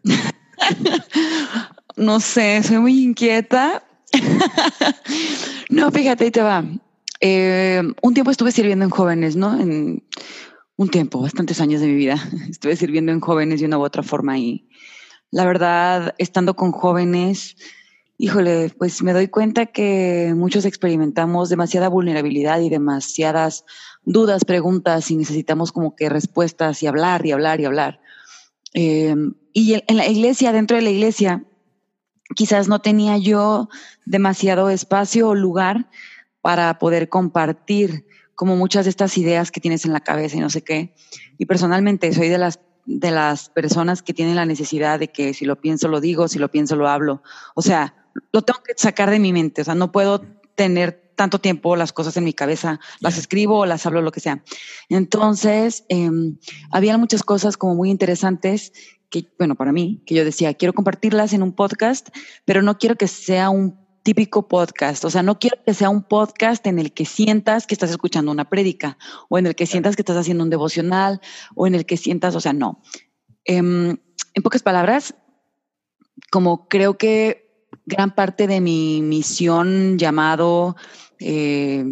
[1.96, 3.84] no sé, soy muy inquieta.
[5.70, 6.64] no, fíjate, ahí te va.
[7.20, 9.60] Eh, un tiempo estuve sirviendo en jóvenes, ¿no?
[9.60, 10.02] En
[10.76, 12.16] un tiempo, bastantes años de mi vida.
[12.50, 14.66] Estuve sirviendo en jóvenes de una u otra forma y
[15.30, 17.56] la verdad, estando con jóvenes,
[18.20, 23.64] híjole, pues me doy cuenta que muchos experimentamos demasiada vulnerabilidad y demasiadas
[24.04, 28.00] dudas, preguntas y necesitamos como que respuestas y hablar y hablar y hablar.
[28.74, 29.16] Eh,
[29.54, 31.44] y en la iglesia, dentro de la iglesia,
[32.34, 33.70] quizás no tenía yo
[34.04, 35.88] demasiado espacio o lugar
[36.42, 40.50] para poder compartir como muchas de estas ideas que tienes en la cabeza y no
[40.50, 40.94] sé qué.
[41.38, 45.44] Y personalmente soy de las de las personas que tienen la necesidad de que si
[45.44, 47.22] lo pienso lo digo, si lo pienso lo hablo.
[47.54, 47.99] O sea,
[48.32, 50.22] lo tengo que sacar de mi mente, o sea, no puedo
[50.54, 54.20] tener tanto tiempo las cosas en mi cabeza, las escribo o las hablo, lo que
[54.20, 54.42] sea.
[54.88, 56.10] Entonces, eh,
[56.70, 58.72] había muchas cosas como muy interesantes
[59.10, 62.08] que, bueno, para mí, que yo decía, quiero compartirlas en un podcast,
[62.46, 65.04] pero no quiero que sea un típico podcast.
[65.04, 68.32] O sea, no quiero que sea un podcast en el que sientas que estás escuchando
[68.32, 68.96] una prédica
[69.28, 71.20] o en el que sientas que estás haciendo un devocional
[71.54, 72.80] o en el que sientas, o sea, no.
[73.44, 73.98] Em,
[74.34, 75.14] en pocas palabras,
[76.30, 77.49] como creo que
[77.90, 80.76] gran parte de mi misión llamado
[81.18, 81.84] eh,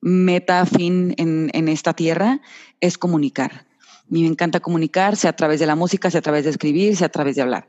[0.00, 2.40] meta, fin en, esta tierra
[2.80, 3.66] es comunicar.
[3.82, 6.50] A mí me encanta comunicar, sea a través de la música, sea a través de
[6.50, 7.68] escribir, sea a través de hablar.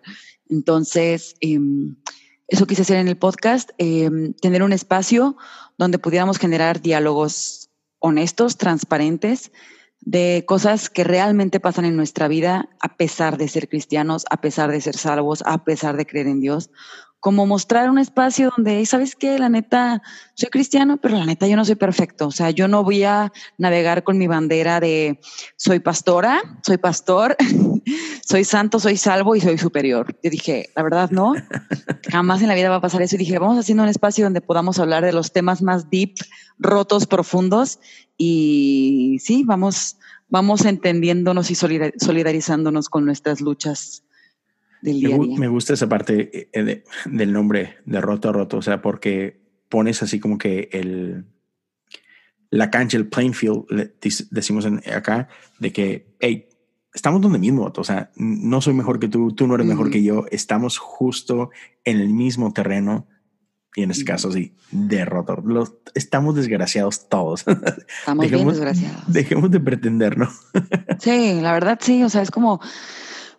[0.49, 1.59] Entonces, eh,
[2.47, 4.09] eso quise hacer en el podcast, eh,
[4.41, 5.36] tener un espacio
[5.77, 9.51] donde pudiéramos generar diálogos honestos, transparentes,
[10.01, 14.69] de cosas que realmente pasan en nuestra vida a pesar de ser cristianos, a pesar
[14.69, 16.69] de ser salvos, a pesar de creer en Dios,
[17.23, 19.39] como mostrar un espacio donde, ¿sabes qué?
[19.39, 20.01] La neta,
[20.33, 22.27] soy cristiano, pero la neta yo no soy perfecto.
[22.27, 25.21] O sea, yo no voy a navegar con mi bandera de
[25.55, 27.38] soy pastora, soy pastor,
[28.27, 30.19] soy santo, soy salvo y soy superior.
[30.21, 31.33] Yo dije, la verdad no,
[32.12, 33.15] jamás en la vida va a pasar eso.
[33.15, 36.15] Y dije, vamos haciendo un espacio donde podamos hablar de los temas más deep,
[36.59, 37.79] rotos, profundos.
[38.17, 39.95] Y sí, vamos,
[40.27, 44.03] vamos entendiéndonos y solidarizándonos con nuestras luchas
[44.84, 50.04] me, gusta esa parte eh, del nombre de roto a roto, o sea, porque pones
[50.04, 51.26] así como que el
[52.54, 53.65] la cancha, el playing field,
[54.30, 56.50] decimos acá, de que, hey,
[56.93, 60.04] estamos donde mismo, o sea, no soy mejor que tú, tú no eres mejor que
[60.04, 61.50] yo, estamos justo
[61.84, 63.08] en el mismo terreno,
[63.76, 65.41] y en este caso sí, de roto.
[65.43, 67.43] Los, estamos desgraciados todos.
[68.02, 69.12] Estamos bien desgraciados.
[69.12, 70.30] Dejemos de pretender, ¿no?
[71.00, 72.62] sí, la verdad sí, o sea, es como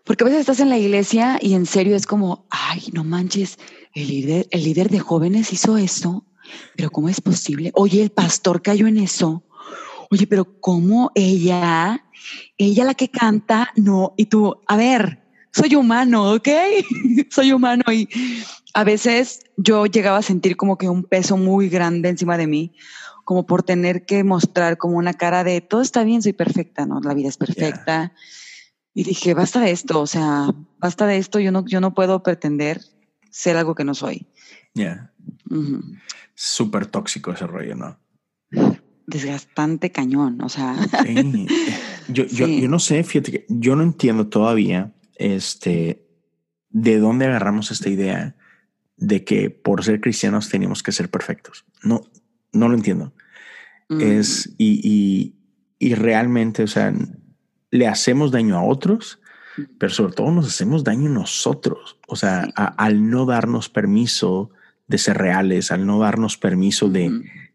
[0.05, 3.59] porque a veces estás en la iglesia y en serio es como, ay, no manches,
[3.95, 6.27] el líder, el líder de jóvenes hizo eso,
[6.77, 7.71] pero ¿cómo es posible?
[7.75, 9.45] Oye, el pastor cayó en eso.
[10.11, 12.05] Oye, pero ¿cómo ella,
[12.59, 14.13] ella la que canta, no?
[14.17, 16.49] Y tú, a ver, soy humano, ¿ok?
[17.31, 18.09] soy humano y
[18.75, 22.75] a veces yo llegaba a sentir como que un peso muy grande encima de mí,
[23.25, 27.01] como por tener que mostrar como una cara de todo está bien, soy perfecta, ¿no?
[27.01, 28.13] La vida es perfecta.
[28.95, 32.23] Y dije, basta de esto, o sea, basta de esto, yo no, yo no puedo
[32.23, 32.81] pretender
[33.29, 34.29] ser algo que no soy.
[34.73, 35.13] Ya.
[36.35, 37.99] Súper tóxico ese rollo, ¿no?
[39.07, 40.77] Desgastante cañón, o sea.
[41.03, 41.47] Sí.
[42.09, 46.07] Yo, yo, yo, no sé, fíjate que yo no entiendo todavía este,
[46.71, 48.37] de dónde agarramos esta idea
[48.97, 51.65] de que por ser cristianos tenemos que ser perfectos.
[51.83, 52.03] No,
[52.53, 53.13] no lo entiendo.
[53.89, 54.55] Es, mm.
[54.59, 55.35] y, y,
[55.79, 56.95] y realmente, o sea,
[57.75, 59.19] le hacemos daño a otros,
[59.79, 61.99] pero sobre todo nos hacemos daño nosotros.
[62.07, 64.51] O sea, al no darnos permiso
[64.87, 67.11] de ser reales, al no darnos permiso de,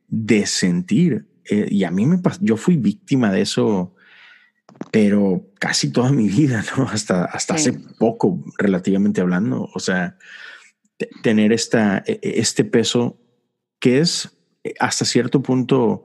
[0.09, 1.25] de sentir.
[1.49, 3.95] Eh, y a mí me pasó, yo fui víctima de eso,
[4.91, 6.83] pero casi toda mi vida, ¿no?
[6.83, 9.69] Hasta, hasta hace poco, relativamente hablando.
[9.73, 10.17] O sea,
[11.23, 13.21] tener esta, e, e, este peso
[13.79, 16.03] que es eh, hasta cierto punto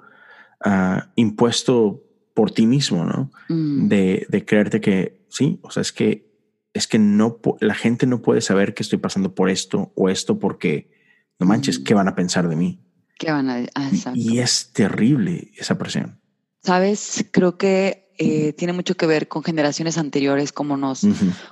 [0.64, 3.30] ah, impuesto por ti mismo, ¿no?
[3.48, 3.88] Mm.
[3.88, 6.34] De, de, creerte que sí, o sea, es que
[6.74, 10.40] es que no la gente no puede saber que estoy pasando por esto o esto
[10.40, 10.90] porque
[11.38, 11.84] no manches, mm.
[11.84, 12.80] ¿qué van a pensar de mí?
[13.16, 16.20] ¿Qué van a ah, Y es terrible esa presión.
[16.62, 21.06] Sabes, creo que eh, tiene mucho que ver con generaciones anteriores, como nos,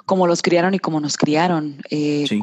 [0.06, 1.82] como los criaron y cómo nos criaron.
[1.90, 2.42] Eh, sí.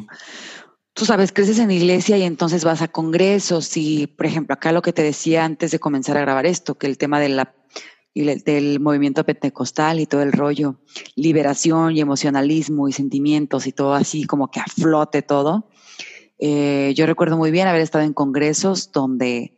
[0.93, 4.81] Tú sabes, creces en iglesia y entonces vas a congresos y, por ejemplo, acá lo
[4.81, 7.53] que te decía antes de comenzar a grabar esto, que el tema de la
[8.13, 10.75] y del movimiento pentecostal y todo el rollo,
[11.15, 15.69] liberación y emocionalismo y sentimientos y todo así como que a flote todo.
[16.39, 19.55] Eh, yo recuerdo muy bien haber estado en congresos donde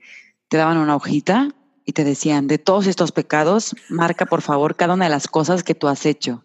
[0.49, 4.93] te daban una hojita y te decían, de todos estos pecados, marca por favor cada
[4.93, 6.43] una de las cosas que tú has hecho.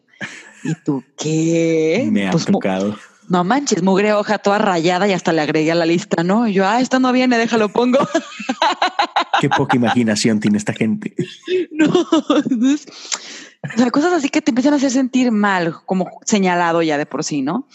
[0.64, 2.08] Y tú, ¿qué?
[2.10, 2.96] Me ha pues, tocado
[3.28, 6.46] no manches, mugre hoja toda rayada y hasta le agregué a la lista, ¿no?
[6.46, 7.98] Y yo, ah, esto no viene, déjalo pongo.
[9.40, 11.14] Qué poca imaginación tiene esta gente.
[11.70, 16.96] No, o sea, cosas así que te empiezan a hacer sentir mal, como señalado ya
[16.98, 17.68] de por sí, ¿no?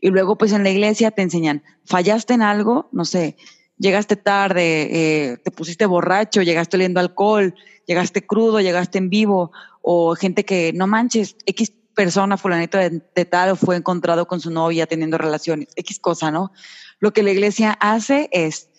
[0.00, 3.36] Y luego, pues en la iglesia te enseñan, fallaste en algo, no sé,
[3.78, 4.88] llegaste tarde,
[5.30, 7.54] eh, te pusiste borracho, llegaste oliendo alcohol,
[7.86, 13.56] llegaste crudo, llegaste en vivo, o gente que, no manches, X persona, fulanito de, tal,
[13.56, 16.52] fue encontrado con su novia teniendo relaciones, X cosa, ¿no?
[17.00, 18.70] Lo que la iglesia hace es,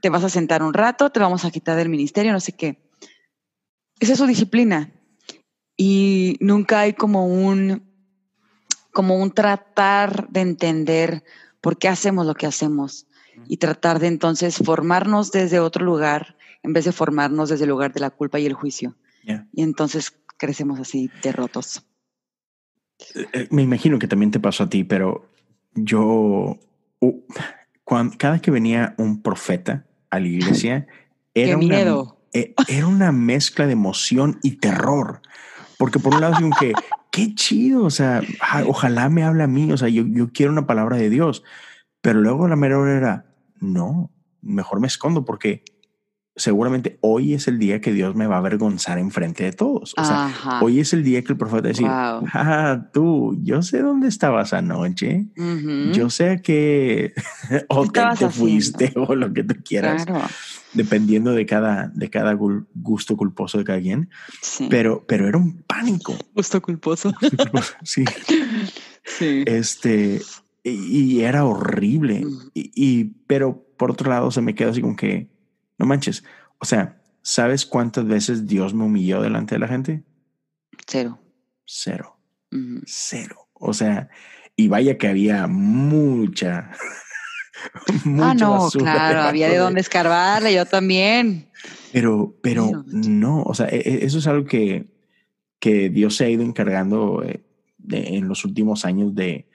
[0.00, 2.82] te vas a sentar un rato, te vamos a quitar del ministerio, no sé qué.
[4.00, 4.90] Esa es su disciplina.
[5.76, 7.92] Y nunca hay como un,
[8.90, 11.24] como un tratar de entender
[11.60, 13.06] por qué hacemos lo que hacemos
[13.48, 17.92] y tratar de entonces formarnos desde otro lugar en vez de formarnos desde el lugar
[17.92, 18.96] de la culpa y el juicio.
[19.52, 21.84] Y entonces crecemos así derrotos.
[23.14, 25.28] Eh, eh, me imagino que también te pasó a ti, pero
[25.74, 26.58] yo,
[28.18, 30.86] cada que venía un profeta a la iglesia,
[31.34, 31.80] era, Una,
[32.32, 35.20] eh, era una mezcla de emoción y terror.
[35.78, 36.72] Porque por un lado digo que,
[37.10, 38.22] qué chido, o sea,
[38.66, 41.42] ojalá me hable a mí, o sea, yo, yo quiero una palabra de Dios.
[42.00, 43.26] Pero luego la mera era,
[43.60, 44.10] no,
[44.42, 45.64] mejor me escondo porque
[46.34, 49.94] seguramente hoy es el día que Dios me va a avergonzar en frente de todos.
[49.96, 54.08] O sea, hoy es el día que el profeta decir, ah, tú, yo sé dónde
[54.08, 55.26] estabas anoche,
[55.92, 57.12] yo sé que
[57.68, 60.06] o te, fuiste o lo que tú quieras,
[60.72, 62.34] dependiendo de cada, de cada
[62.74, 64.08] gusto culposo de cada quien.
[64.70, 66.16] Pero, pero era un pánico.
[66.34, 67.12] Gusto culposo.
[67.82, 68.04] sí.
[69.04, 69.44] sí.
[69.46, 70.22] Este,
[70.64, 72.24] y, era horrible.
[72.54, 75.28] y, pero por otro lado se me quedó así como que
[75.82, 76.22] no manches.
[76.58, 80.04] O sea, ¿sabes cuántas veces Dios me humilló delante de la gente?
[80.86, 81.18] Cero.
[81.66, 82.16] Cero.
[82.86, 83.48] Cero.
[83.54, 84.08] O sea,
[84.54, 86.70] y vaya que había mucha.
[88.04, 91.50] mucha ah, no, claro, había de dónde escarbarle, yo también.
[91.92, 94.86] Pero, pero no, o sea, e, e, eso es algo que,
[95.58, 97.42] que Dios se ha ido encargando eh,
[97.90, 99.48] en los últimos años de,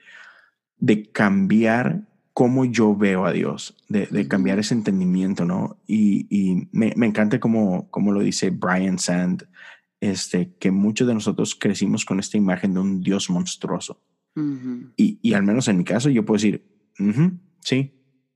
[0.76, 2.07] de cambiar
[2.38, 5.76] cómo yo veo a Dios, de, cambiar ese entendimiento, ¿no?
[5.88, 9.48] Y, me, encanta como, como lo dice Brian Sand,
[9.98, 14.04] este, que muchos de nosotros crecimos con esta imagen de un Dios monstruoso.
[14.96, 16.64] y, al menos en mi caso yo puedo decir,
[17.58, 17.92] sí,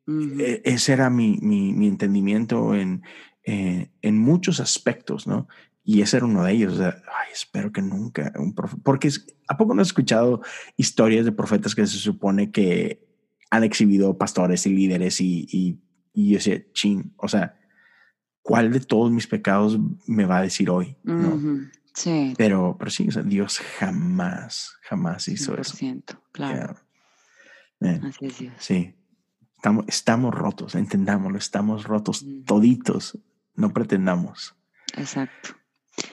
[0.08, 3.04] e, ese era mi, mi, entendimiento en,
[3.44, 5.46] eh, en muchos aspectos, ¿no?
[5.84, 6.80] Y ese era uno de ellos.
[6.80, 9.10] ay, espero que nunca un profeta, porque
[9.46, 10.42] ¿a poco no has escuchado
[10.76, 13.11] historias de profetas que se supone que
[13.52, 15.78] han exhibido pastores y líderes y, y,
[16.14, 17.60] y yo decía, chin, o sea,
[18.40, 20.96] ¿cuál de todos mis pecados me va a decir hoy?
[21.92, 22.32] Sí.
[22.38, 26.22] Pero, pero sí, o sea, Dios jamás, jamás hizo 100%, eso.
[26.32, 26.76] Claro.
[27.82, 28.54] Así es Dios.
[28.56, 28.94] Sí.
[29.56, 33.18] Estamos, estamos rotos, entendámoslo, estamos rotos toditos,
[33.54, 34.56] no pretendamos.
[34.96, 35.50] Exacto.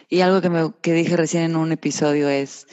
[0.09, 2.67] Y algo que, me, que dije recién en un episodio es,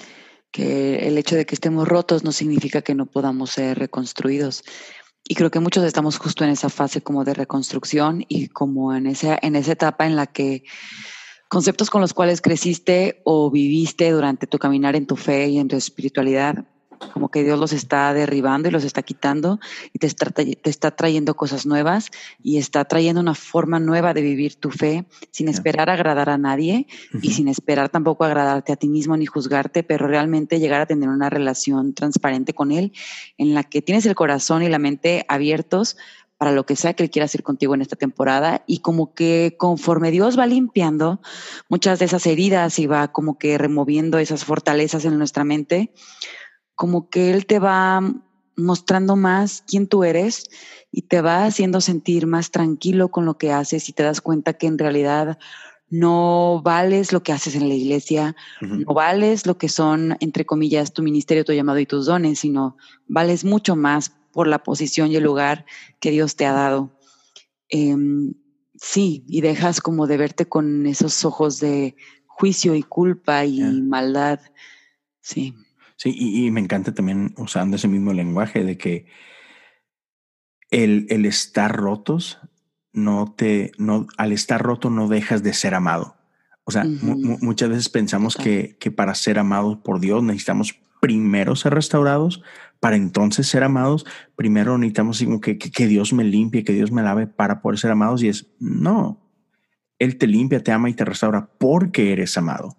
[0.57, 4.65] que el hecho de que estemos rotos no significa que no podamos ser reconstruidos.
[5.29, 9.07] Y creo que muchos estamos justo en esa fase como de reconstrucción y como en
[9.07, 10.65] esa, en esa etapa en la que
[11.51, 15.69] conceptos con los cuales creciste o viviste durante tu caminar en tu fe y en
[15.69, 16.65] tu espiritualidad
[17.13, 19.61] como que Dios los está derribando y los está quitando
[19.93, 22.11] y te está, te está trayendo cosas nuevas
[22.43, 26.87] y está trayendo una forma nueva de vivir tu fe sin esperar agradar a nadie
[27.23, 31.09] y sin esperar tampoco agradarte a ti mismo ni juzgarte, pero realmente llegar a tener
[31.09, 32.93] una relación transparente con Él
[33.39, 35.97] en la que tienes el corazón y la mente abiertos
[36.39, 39.55] para lo que sea que Él quiera hacer contigo en esta temporada y como que
[39.59, 41.21] conforme Dios va limpiando
[41.69, 45.93] muchas de esas heridas y va como que removiendo esas fortalezas en nuestra mente,
[46.77, 48.01] como que Él te va
[48.57, 50.45] mostrando más quién tú eres
[50.91, 54.55] y te va haciendo sentir más tranquilo con lo que haces y te das cuenta
[54.55, 55.39] que en realidad
[55.89, 60.93] no vales lo que haces en la iglesia, no vales lo que son, entre comillas,
[60.93, 65.17] tu ministerio, tu llamado y tus dones, sino vales mucho más por la posición y
[65.17, 65.65] el lugar
[66.01, 66.99] que Dios te ha dado.
[67.69, 68.35] Em,
[68.75, 71.95] sí, y dejas como de verte con esos ojos de
[72.27, 74.41] juicio y culpa y maldad.
[75.21, 75.55] Sí.
[75.97, 79.07] Sí, y, me encanta también usando ese mismo lenguaje de que
[80.71, 82.39] el, el estar rotos
[82.93, 86.17] no te, no, al estar roto no dejas de ser amado.
[86.65, 91.73] O sea, muchas veces pensamos que, que, para ser amados por Dios necesitamos primero ser
[91.75, 92.43] restaurados,
[92.81, 94.05] para entonces ser amados.
[94.35, 97.93] Primero necesitamos que, que, que, Dios me limpie, que Dios me lave para poder ser
[97.93, 98.23] amados.
[98.25, 99.31] Y es, no,
[100.01, 102.77] Él te limpia, te ama y te restaura porque eres amado.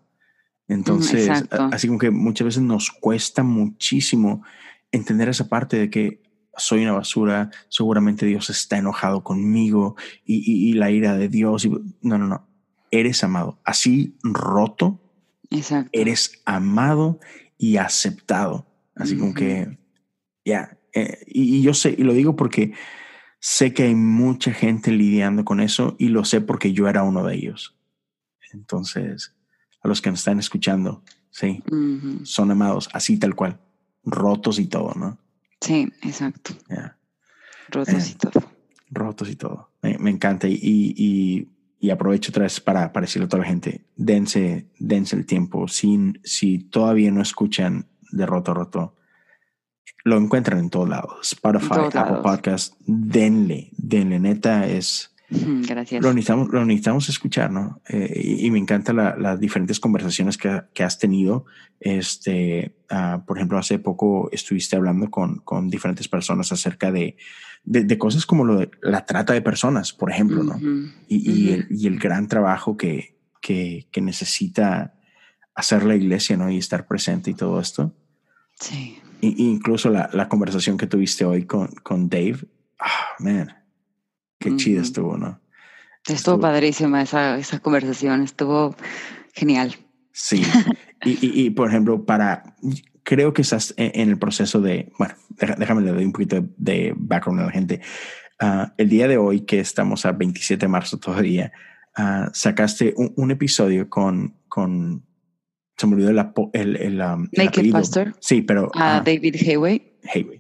[0.67, 1.29] Entonces,
[1.71, 4.43] así como que muchas veces nos cuesta muchísimo
[4.91, 6.21] entender esa parte de que
[6.57, 9.95] soy una basura, seguramente Dios está enojado conmigo
[10.25, 11.65] y, la ira de Dios.
[11.65, 11.69] Y,
[12.01, 12.47] no, no, no.
[12.91, 13.59] Eres amado.
[13.63, 14.99] Así roto,
[15.91, 17.19] eres amado
[17.57, 18.65] y aceptado.
[18.95, 19.77] Así como que,
[20.43, 20.77] ya.
[20.93, 22.73] Eh, y, y yo sé, y lo digo porque
[23.39, 27.23] sé que hay mucha gente lidiando con eso y lo sé porque yo era uno
[27.23, 27.77] de ellos.
[28.51, 29.36] Entonces,
[29.87, 31.63] a los que nos están escuchando, sí.
[32.23, 33.59] Son amados, así tal cual.
[34.03, 35.17] Rotos y todo, ¿no?
[35.61, 36.53] Sí, exacto.
[37.69, 38.51] Rotos y todo.
[38.89, 39.71] Rotos y todo.
[39.81, 40.47] Me, encanta.
[40.47, 45.15] Y, y, y, aprovecho otra vez para, para, decirle a toda la gente, dense, dense
[45.15, 45.67] el tiempo.
[45.67, 48.95] Sin, si todavía no escuchan de Roto Roto,
[50.03, 51.33] lo encuentran en todos lados.
[51.33, 54.19] Spotify, Apple Podcast, denle, denle.
[54.19, 56.01] Neta, es Gracias.
[56.01, 57.81] Lo necesitamos, lo necesitamos escuchar, ¿no?
[57.89, 61.45] Eh, y, me encantan las diferentes conversaciones que, que, has tenido.
[61.81, 67.17] Este, uh, por ejemplo, hace poco estuviste hablando con, con diferentes personas acerca de,
[67.65, 70.57] de, de, cosas como lo de la trata de personas, por ejemplo, ¿no?
[71.09, 74.93] y, y, el, y, el, gran trabajo que, que, que, necesita
[75.55, 76.49] hacer la iglesia, ¿no?
[76.49, 77.93] Y estar presente y todo esto.
[78.61, 78.99] Sí.
[79.19, 82.47] Y, incluso la, la, conversación que tuviste hoy con, con Dave.
[82.79, 83.66] Ah, man
[84.39, 85.39] Qué chida estuvo, ¿no?
[86.07, 88.75] Estuvo, padrísima esa, esa conversación, estuvo
[89.33, 89.75] genial.
[90.13, 90.41] Sí.
[91.03, 92.55] y, y, por ejemplo, para,
[93.03, 95.15] creo que estás en, el proceso de, bueno,
[95.57, 97.81] déjame le doy un poquito de background a la gente.
[98.41, 101.51] Uh, el día de hoy, que estamos a 27 de marzo todavía,
[101.97, 105.03] uh, sacaste un, un, episodio con, con,
[105.75, 106.19] se me olvidó el,
[106.53, 108.15] el, el, um, el Pastor.
[108.19, 108.67] Sí, pero.
[108.75, 109.99] Uh, David Hayway.
[110.13, 110.36] Hayway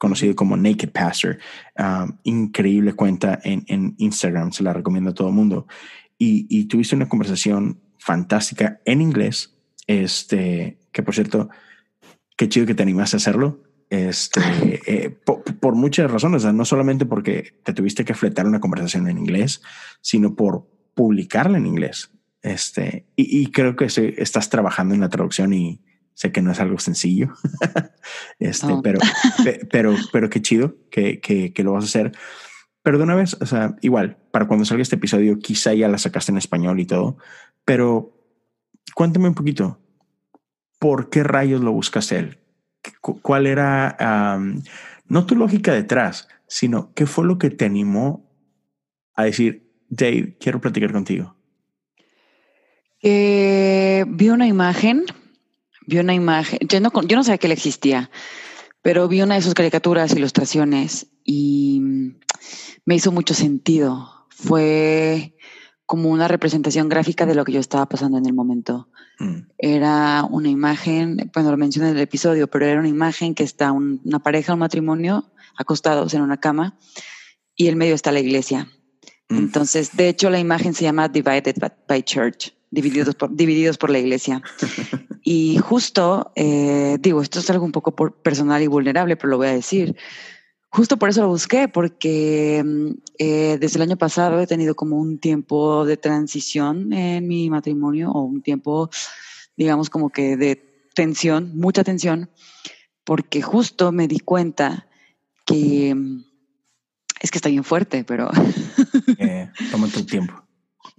[0.00, 1.38] conocido como Naked Pastor.
[1.78, 5.66] Um, increíble cuenta en, en, Instagram, se la recomiendo a todo el mundo.
[6.18, 9.54] Y, y, tuviste una conversación fantástica en inglés,
[9.86, 11.50] este, que por cierto,
[12.36, 13.62] qué chido que te animaste a hacerlo.
[13.90, 14.40] Este,
[14.86, 19.18] eh, por, por, muchas razones, no solamente porque te tuviste que fletar una conversación en
[19.18, 19.60] inglés,
[20.00, 22.10] sino por publicarla en inglés.
[22.40, 25.82] Este, y, y creo que se, estás trabajando en la traducción y,
[26.20, 27.32] Sé que no es algo sencillo,
[28.38, 28.98] este, pero,
[29.70, 32.12] pero, pero qué chido que, que, que, lo vas a hacer.
[32.82, 35.96] Pero de una vez, o sea, igual, para cuando salga este episodio, quizá ya la
[35.96, 37.16] sacaste en español y todo,
[37.64, 38.12] pero
[38.94, 39.80] cuéntame un poquito,
[40.78, 42.38] ¿por qué rayos lo buscas él?
[43.00, 44.60] ¿Cuál era, um,
[45.06, 48.30] no tu lógica detrás, sino qué fue lo que te animó
[49.14, 51.34] a decir, Dave, quiero platicar contigo?
[53.00, 55.06] Eh, vi una imagen
[55.90, 58.10] vi una imagen, yo no, yo no sabía que él existía,
[58.80, 61.82] pero vi una de sus caricaturas, ilustraciones y
[62.86, 64.26] me hizo mucho sentido.
[64.30, 65.36] Fue
[65.84, 68.88] como una representación gráfica de lo que yo estaba pasando en el momento.
[69.18, 69.48] Mm.
[69.58, 73.72] Era una imagen, bueno, lo mencioné en el episodio, pero era una imagen que está
[73.72, 76.78] una pareja, un matrimonio, acostados en una cama
[77.56, 78.70] y en medio está la iglesia.
[79.28, 79.38] Mm.
[79.38, 81.56] Entonces, de hecho, la imagen se llama Divided
[81.88, 84.42] by Church divididos por, divididos por la iglesia.
[85.22, 89.48] Y justo, eh, digo, esto es algo un poco personal y vulnerable, pero lo voy
[89.48, 89.96] a decir.
[90.70, 94.96] Justo por eso lo busqué, porque mm, eh, desde el año pasado he tenido como
[94.96, 98.88] un tiempo de transición en mi matrimonio o un tiempo,
[99.56, 102.30] digamos, como que de tensión, mucha tensión,
[103.04, 104.86] porque justo me di cuenta
[105.44, 106.24] que mm,
[107.20, 108.30] es que está bien fuerte, pero...
[109.18, 110.49] Eh, toma tu tiempo.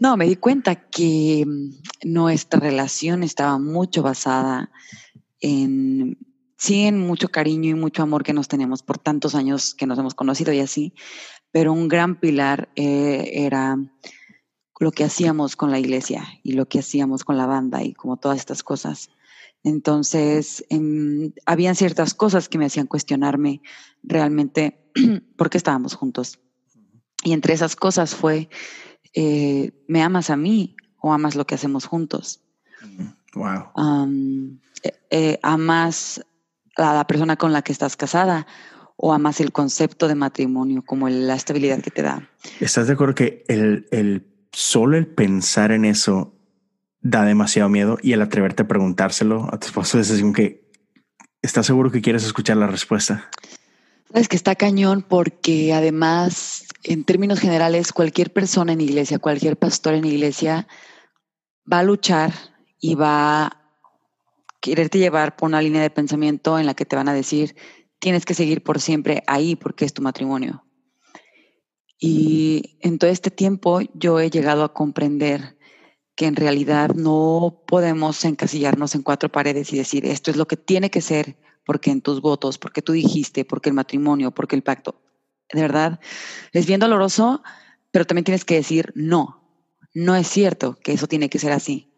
[0.01, 4.71] No, me di cuenta que mm, nuestra relación estaba mucho basada
[5.39, 6.17] en,
[6.57, 9.99] sí, en mucho cariño y mucho amor que nos tenemos por tantos años que nos
[9.99, 10.95] hemos conocido y así,
[11.51, 13.77] pero un gran pilar eh, era
[14.79, 18.17] lo que hacíamos con la iglesia y lo que hacíamos con la banda y como
[18.17, 19.11] todas estas cosas.
[19.63, 23.61] Entonces, em, habían ciertas cosas que me hacían cuestionarme
[24.01, 24.83] realmente
[25.37, 26.39] por qué estábamos juntos.
[27.23, 28.49] Y entre esas cosas fue
[29.13, 32.41] eh, ¿me amas a mí o amas lo que hacemos juntos?
[33.33, 34.59] Wow.
[34.83, 36.25] Eh, eh, ¿Amas
[36.77, 38.47] a la persona con la que estás casada
[38.95, 42.29] o amas el concepto de matrimonio como la estabilidad que te da?
[42.59, 46.35] ¿Estás de acuerdo que el, el solo el pensar en eso
[47.01, 50.69] da demasiado miedo y el atreverte a preguntárselo a tu esposo es decir que
[51.41, 53.29] estás seguro que quieres escuchar la respuesta?
[54.11, 59.93] Sabes que está cañón porque además, en términos generales, cualquier persona en iglesia, cualquier pastor
[59.93, 60.67] en iglesia
[61.71, 62.33] va a luchar
[62.79, 63.61] y va a
[64.59, 67.55] quererte llevar por una línea de pensamiento en la que te van a decir,
[67.99, 70.65] tienes que seguir por siempre ahí porque es tu matrimonio.
[71.99, 75.57] Y en todo este tiempo yo he llegado a comprender
[76.15, 80.57] que en realidad no podemos encasillarnos en cuatro paredes y decir, esto es lo que
[80.57, 84.63] tiene que ser porque en tus votos, porque tú dijiste, porque el matrimonio, porque el
[84.63, 84.99] pacto.
[85.53, 85.99] De verdad,
[86.53, 87.43] es bien doloroso,
[87.91, 89.41] pero también tienes que decir, no,
[89.93, 91.91] no es cierto que eso tiene que ser así.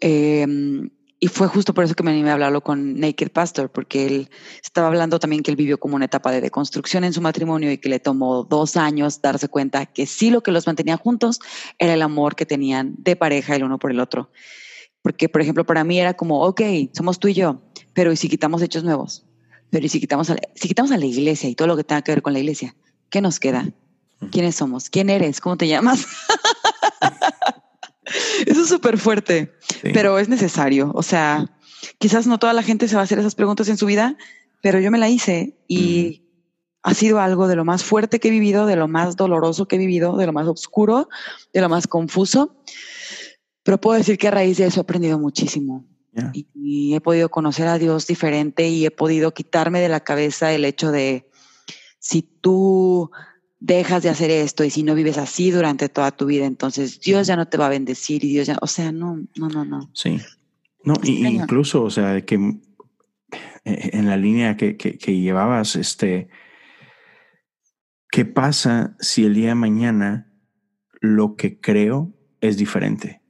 [0.00, 4.06] Em, y fue justo por eso que me animé a hablarlo con Naked Pastor, porque
[4.06, 4.30] él
[4.62, 7.78] estaba hablando también que él vivió como una etapa de deconstrucción en su matrimonio y
[7.78, 11.40] que le tomó dos años darse cuenta que sí lo que los mantenía juntos
[11.78, 14.30] era el amor que tenían de pareja el uno por el otro
[15.02, 16.60] Porque, por ejemplo, para mí era como, ok,
[16.92, 17.62] somos tú y yo,
[17.94, 19.27] pero ¿y si quitamos hechos nuevos?
[19.70, 21.84] Pero ¿y si quitamos a la, si quitamos a la iglesia y todo lo que
[21.84, 22.74] tenga que ver con la iglesia?
[23.10, 23.68] ¿Qué nos queda?
[24.30, 24.90] ¿Quiénes somos?
[24.90, 25.40] ¿Quién eres?
[25.40, 26.06] ¿Cómo te llamas?
[28.46, 29.52] Eso es súper fuerte,
[29.82, 30.92] pero es necesario.
[30.94, 31.50] O sea,
[31.98, 34.16] quizás no toda la gente se va a hacer esas preguntas en su vida,
[34.62, 36.24] pero yo me la hice y
[36.82, 39.76] ha sido algo de lo más fuerte que he vivido, de lo más doloroso que
[39.76, 41.08] he vivido, de lo más oscuro,
[41.52, 42.56] de lo más confuso.
[43.62, 45.84] Pero puedo decir que a raíz de eso he aprendido muchísimo.
[46.32, 50.64] Y, he podido conocer a Dios diferente y he podido quitarme de la cabeza el
[50.64, 51.30] hecho de
[51.98, 53.10] si tú
[53.60, 57.26] dejas de hacer esto y si no vives así durante toda tu vida, entonces Dios
[57.26, 59.90] ya no te va a bendecir y Dios ya, o sea, no, no, no, no.
[59.94, 60.18] Sí.
[60.84, 62.36] No, incluso, o sea, que
[63.64, 66.28] eh, en la línea que, que, llevabas, este,
[68.10, 70.32] ¿qué pasa si el día de mañana
[71.00, 73.20] lo que creo es diferente?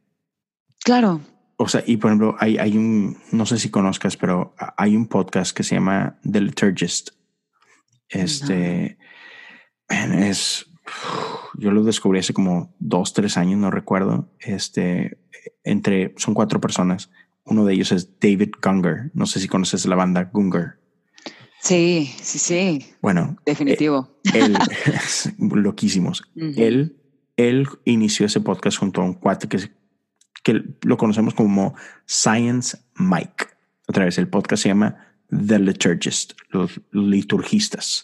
[0.84, 1.20] Claro.
[1.60, 5.08] O sea, y por ejemplo, hay, hay un, no sé si conozcas, pero hay un
[5.08, 7.10] podcast que se llama The Liturgist.
[8.08, 8.96] Este
[9.88, 10.66] es,
[11.54, 14.30] yo lo descubrí hace como dos, tres años, no recuerdo.
[14.38, 15.18] Este,
[15.64, 17.10] entre, son cuatro personas.
[17.44, 19.10] Uno de ellos es David Gunger.
[19.14, 20.78] No sé si conoces la banda Gunger.
[21.60, 22.86] Sí, sí, sí.
[23.02, 24.20] Bueno, definitivo.
[24.32, 24.56] Eh, él,
[25.38, 26.22] loquísimos.
[26.36, 26.96] Él,
[27.36, 29.58] él inició ese podcast junto a un cuate que,
[30.48, 31.74] que lo conocemos como
[32.06, 33.48] Science Mike.
[33.86, 34.96] Otra vez, el podcast se llama
[35.28, 38.02] The Liturgist, los liturgistas.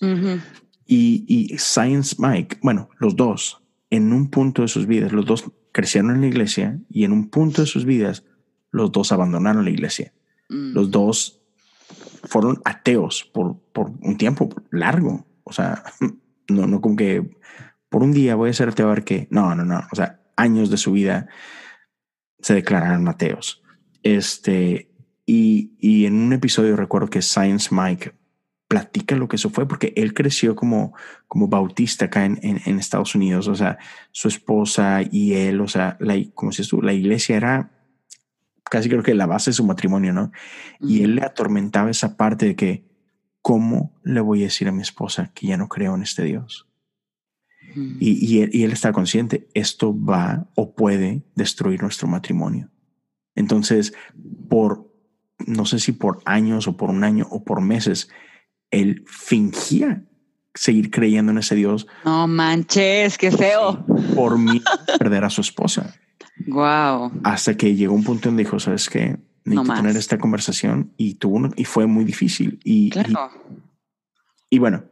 [0.85, 5.51] Y, y Science Mike, bueno, los dos, en un punto de sus vidas, los dos
[5.73, 8.25] crecieron en la iglesia y en un punto de sus vidas,
[8.71, 10.13] los dos abandonaron la iglesia.
[10.51, 10.75] Mm.
[10.75, 11.41] Los dos
[12.25, 15.27] fueron ateos por, por un tiempo largo.
[15.45, 15.83] O sea,
[16.51, 17.27] no, no como que
[17.89, 19.29] por un día voy a ser ateo a ver qué.
[19.31, 19.81] No, no, no.
[19.91, 21.27] O sea, años de su vida
[22.45, 23.63] se declararon ateos.
[24.03, 24.91] Este,
[25.25, 28.13] y, y en un episodio recuerdo que Science Mike
[28.69, 30.95] platica lo que eso fue, porque él creció como,
[31.27, 33.79] como bautista acá en, en, Estados Unidos, o sea,
[34.13, 37.71] su esposa y él, o sea, la, como si la iglesia era
[38.65, 40.31] casi creo que la base de su matrimonio, ¿no?
[40.81, 42.85] Y él le atormentaba esa parte de que,
[43.41, 46.69] ¿cómo le voy a decir a mi esposa que ya no creo en este Dios?
[47.75, 52.71] Y, y, él, y él está consciente, esto va o puede destruir nuestro matrimonio.
[53.35, 53.95] Entonces,
[54.49, 54.91] por,
[55.47, 58.09] no sé si por años o por un año o por meses,
[58.71, 60.05] él fingía
[60.55, 61.87] seguir creyendo en ese Dios.
[62.05, 63.85] No manches, qué feo.
[64.15, 64.63] Por mí
[64.99, 65.95] perder a su esposa.
[66.47, 67.13] Wow.
[67.25, 69.19] Hasta que llegó un punto en dijo, ¿sabes qué?
[69.45, 72.61] Necesito tener esta conversación y tuvo y fue muy difícil.
[72.65, 73.31] Y, claro.
[74.49, 74.85] y, bueno,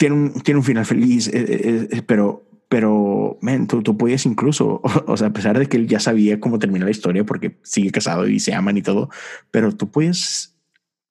[0.00, 4.24] tiene un, tiene un final feliz, eh, eh, eh, pero, pero, man, tú, tú podías
[4.24, 7.58] incluso, o, sea, a pesar de que él ya sabía cómo termina la historia porque
[7.64, 9.10] sigue casado y se aman y todo,
[9.50, 10.56] pero tú puedes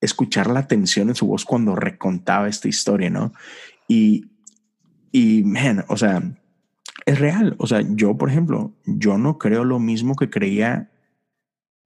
[0.01, 3.31] escuchar la tensión en su voz cuando recontaba esta historia, ¿no?
[3.87, 4.25] Y,
[5.11, 6.23] y, man, o sea,
[7.05, 7.55] es real.
[7.59, 10.89] O sea, yo, por ejemplo, yo no creo lo mismo que creía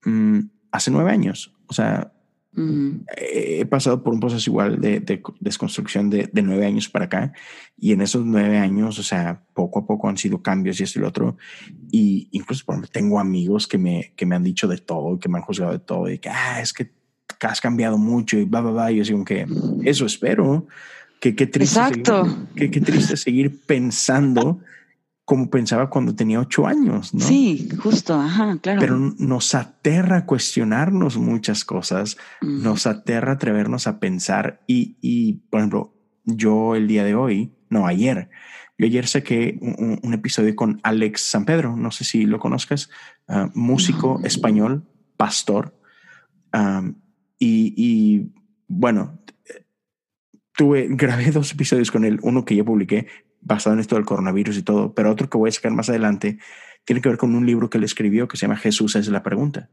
[0.05, 0.39] mm,
[0.71, 1.53] hace nueve años.
[1.67, 2.13] O sea,
[3.17, 7.33] he pasado por un proceso igual de, desconstrucción de, de, nueve años para acá.
[7.77, 10.99] Y en esos nueve años, o sea, poco a poco han sido cambios y esto
[10.99, 11.37] y lo otro.
[11.91, 15.29] Y incluso, por ejemplo, tengo amigos que me, que me han dicho de todo, que
[15.29, 16.91] me han juzgado de todo, y que, ah, es que
[17.41, 18.91] has cambiado mucho y va, va, va.
[18.91, 19.47] Y yo digo que
[19.83, 20.67] eso espero.
[21.19, 21.79] Que qué triste.
[21.79, 22.25] Exacto.
[22.53, 24.59] Seguir, que, triste seguir pensando
[25.25, 27.21] como pensaba cuando tenía ocho años, ¿no?
[27.21, 28.79] Sí, justo, ajá, claro.
[28.79, 35.93] Pero nos aterra cuestionarnos muchas cosas, nos aterra atrevernos a pensar y, y, por ejemplo,
[36.25, 38.29] yo el día de hoy, no, ayer,
[38.77, 42.89] yo ayer saqué un, un episodio con Alex San Pedro, no sé si lo conozcas,
[43.27, 44.83] ah, músico español,
[45.15, 45.77] pastor,
[47.39, 48.31] y,
[48.67, 49.19] bueno,
[50.55, 53.07] tuve, grabé dos episodios con él, uno que yo publiqué
[53.43, 56.39] basado en esto del coronavirus y todo, pero otro que voy a sacar más adelante
[56.85, 59.23] tiene que ver con un libro que él escribió que se llama Jesús es la
[59.23, 59.69] pregunta.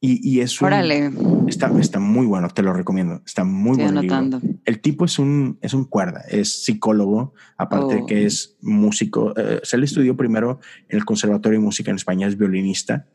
[0.00, 0.56] Y, y es
[1.48, 3.20] está, está muy bueno, te lo recomiendo.
[3.26, 4.00] Está muy bueno.
[4.64, 8.26] El tipo es un, es un cuerda, es psicólogo, aparte de que oh.
[8.26, 9.34] es músico.
[9.36, 13.06] Eh, se le estudió primero en el Conservatorio de Música en España, es violinista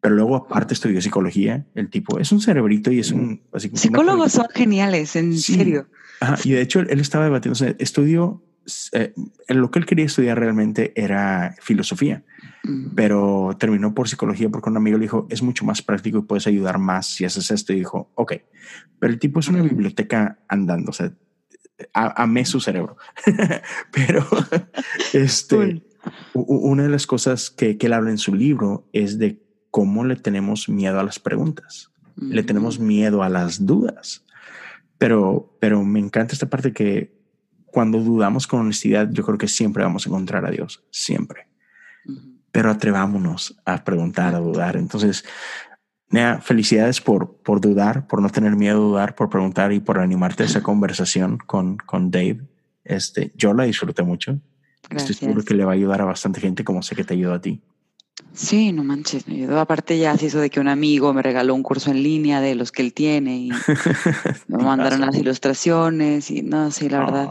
[0.00, 1.66] pero luego aparte estudió psicología.
[1.74, 3.42] El tipo es un cerebrito y es un...
[3.74, 5.88] Psicólogos son geniales, en serio.
[6.44, 8.42] y de hecho él estaba debatiendo, estudió,
[8.92, 9.14] eh,
[9.48, 12.24] lo que él quería estudiar realmente era filosofía,
[12.64, 12.94] mm.
[12.94, 16.46] pero terminó por psicología porque un amigo le dijo, es mucho más práctico y puedes
[16.46, 17.72] ayudar más si haces esto.
[17.72, 18.34] Y dijo, ok,
[18.98, 21.12] pero el tipo es una biblioteca andando, o sea,
[21.94, 22.96] amé su cerebro.
[23.92, 24.26] pero
[25.12, 25.82] este,
[26.34, 30.16] una de las cosas que, que él habla en su libro es de cómo le
[30.16, 34.24] tenemos miedo a las preguntas, le tenemos miedo a las dudas.
[34.98, 37.19] Pero, pero me encanta esta parte que
[37.70, 41.46] cuando dudamos con honestidad, yo creo que siempre vamos a encontrar a Dios, siempre.
[42.52, 44.76] Pero atrevámonos a preguntar, a dudar.
[44.76, 45.24] Entonces,
[46.10, 49.98] Nea, felicidades por, por dudar, por no tener miedo a dudar, por preguntar y por
[49.98, 52.40] animarte a esa conversación con, con Dave.
[52.84, 54.40] Este, yo la disfruté mucho.
[54.90, 57.34] Estoy seguro que le va a ayudar a bastante gente, como sé que te ayudó
[57.34, 57.62] a ti.
[58.32, 59.60] Sí, no manches, me ayudó.
[59.60, 62.54] Aparte ya se hizo de que un amigo me regaló un curso en línea de
[62.54, 63.50] los que él tiene y
[64.48, 67.28] me mandaron las ilustraciones y no, sí, la verdad.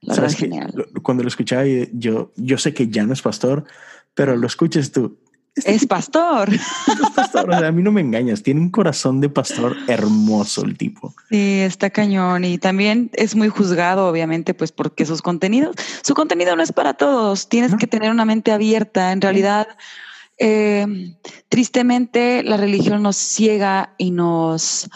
[0.00, 0.86] la verdad genial.
[1.02, 3.64] Cuando lo escuchaba, yo, yo sé que ya no es pastor,
[4.14, 5.18] pero lo escuches tú
[5.64, 6.52] es pastor.
[6.52, 7.52] Es pastor.
[7.52, 8.42] a mí no me engañas.
[8.42, 11.14] Tiene un corazón de pastor hermoso el tipo.
[11.30, 12.44] Sí, está cañón.
[12.44, 16.94] Y también es muy juzgado, obviamente, pues porque sus contenidos, su contenido no es para
[16.94, 17.48] todos.
[17.48, 19.12] Tienes que tener una mente abierta.
[19.12, 19.68] En realidad,
[20.38, 20.86] eh,
[21.48, 24.88] tristemente, la religión nos ciega y nos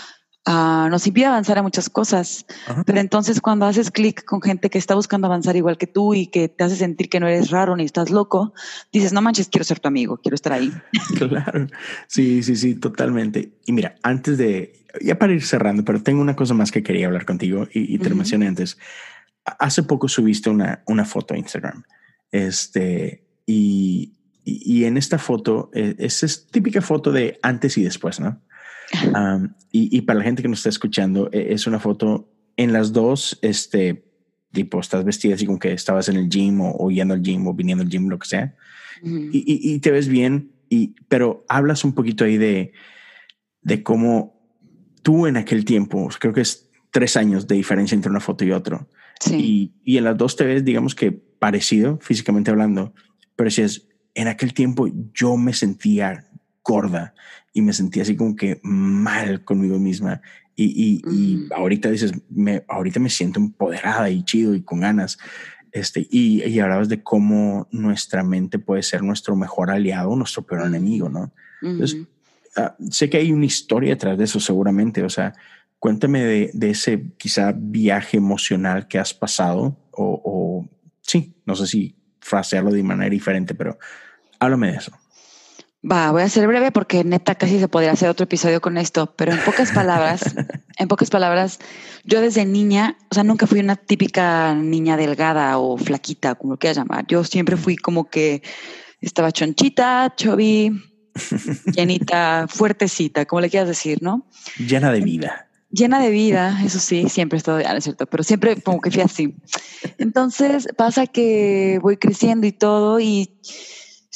[0.48, 2.46] Ah, nos impide avanzar a muchas cosas.
[2.86, 6.28] Pero entonces cuando haces clic con gente que está buscando avanzar igual que tú y
[6.28, 8.54] que te hace sentir que no eres raro ni estás loco,
[8.92, 10.72] dices, no manches, quiero ser tu amigo, quiero estar ahí.
[11.18, 11.66] claro,
[12.06, 13.54] sí, sí, sí, totalmente.
[13.66, 17.08] Y mira, antes de, ya para ir cerrando, pero tengo una cosa más que quería
[17.08, 18.78] hablar contigo y, te lo mencioné antes.
[19.44, 21.82] Hace poco subiste una, una foto a Instagram.
[22.30, 24.12] Este, y,
[24.44, 28.40] y, en esta foto, eh, es, es típica foto de antes y después, ¿no?
[29.70, 33.38] Y, para la gente que nos está escuchando, e, es una foto en las dos,
[33.42, 34.04] este,
[34.52, 37.54] tipo, estás vestida así como que estabas en el gym o, yendo al gym o
[37.54, 38.54] viniendo al gym, lo que sea,
[39.02, 42.72] y, te ves bien, y, pero hablas un poquito ahí de,
[43.60, 44.40] de cómo
[45.02, 48.52] tú en aquel tiempo, creo que es tres años de diferencia entre una foto y
[48.52, 48.88] otro,
[49.30, 52.94] y, y en las dos te ves, digamos que parecido físicamente hablando,
[53.34, 56.26] pero si es, en aquel tiempo yo me sentía
[56.66, 57.14] gorda
[57.52, 60.20] y me sentía así como que mal conmigo misma.
[60.58, 65.18] Y, y, ahorita dices, me, ahorita me siento empoderada y chido y con ganas.
[65.70, 70.66] Este, y, y, hablabas de cómo nuestra mente puede ser nuestro mejor aliado, nuestro peor
[70.66, 71.32] enemigo, ¿no?
[71.60, 71.98] Entonces,
[72.56, 75.34] ah, sé que hay una historia detrás de eso seguramente, o sea,
[75.78, 80.68] cuéntame de, de ese quizá viaje emocional que has pasado o, o,
[81.02, 83.78] sí, no sé si frasearlo de manera diferente, pero
[84.38, 84.92] háblame de eso.
[85.88, 89.14] Va, voy a ser breve porque neta casi se podría hacer otro episodio con esto,
[89.14, 90.22] pero en pocas palabras,
[90.78, 91.60] en pocas palabras,
[92.02, 96.58] yo desde niña, o sea, nunca fui una típica niña delgada o flaquita, como lo
[96.58, 97.06] quieras llamar.
[97.06, 98.42] Yo siempre fui como que
[99.00, 100.72] estaba chonchita, chovi,
[101.72, 104.26] llenita, fuertecita, como le quieras decir, ¿no?
[104.58, 105.48] Llena de vida.
[105.70, 109.02] Llena de vida, eso sí, siempre estoy, ah, es cierto, pero siempre como que fui
[109.02, 109.36] así.
[109.98, 113.30] Entonces pasa que voy creciendo y todo y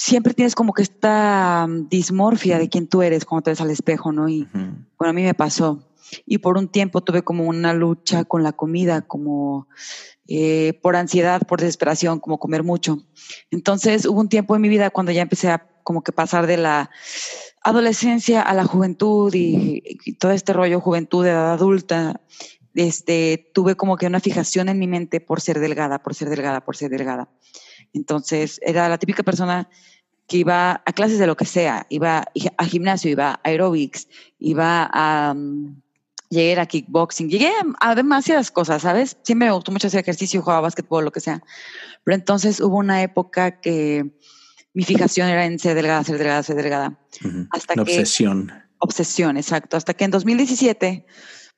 [0.01, 3.71] siempre tienes como que esta mm, dismorfia de quién tú eres cuando te ves al
[3.71, 4.31] espejo, ¿no?
[4.31, 4.49] Y
[4.99, 5.87] bueno, a mí me pasó.
[6.25, 9.69] Y por un tiempo tuve como una lucha con la comida, como
[10.27, 13.05] eh, por ansiedad, por desesperación, como comer mucho.
[13.51, 16.57] Entonces hubo un tiempo en mi vida cuando ya empecé a como que pasar de
[16.57, 16.91] la
[17.63, 22.23] adolescencia a la juventud y, y todo este rollo juventud, edad adulta,
[22.75, 26.65] este, tuve como que una fijación en mi mente por ser delgada, por ser delgada,
[26.65, 27.29] por ser delgada.
[27.93, 29.69] Entonces, era la típica persona
[30.27, 32.25] que iba a clases de lo que sea, iba
[32.57, 35.33] a gimnasio, iba a aerobics, iba a...
[35.33, 35.81] Um,
[36.31, 39.17] llegué a kickboxing, llegué a, demasiadas cosas, ¿sabes?
[39.23, 41.43] Siempre me gustó mucho hacer ejercicio, jugaba básquetbol, lo que sea.
[42.05, 44.09] Pero entonces hubo una época que
[44.73, 46.99] mi fijación era en ser delgada, ser delgada, ser delgada.
[47.51, 48.53] hasta que, obsesión.
[48.79, 49.77] Obsesión, exacto.
[49.77, 51.05] Hasta que en 2017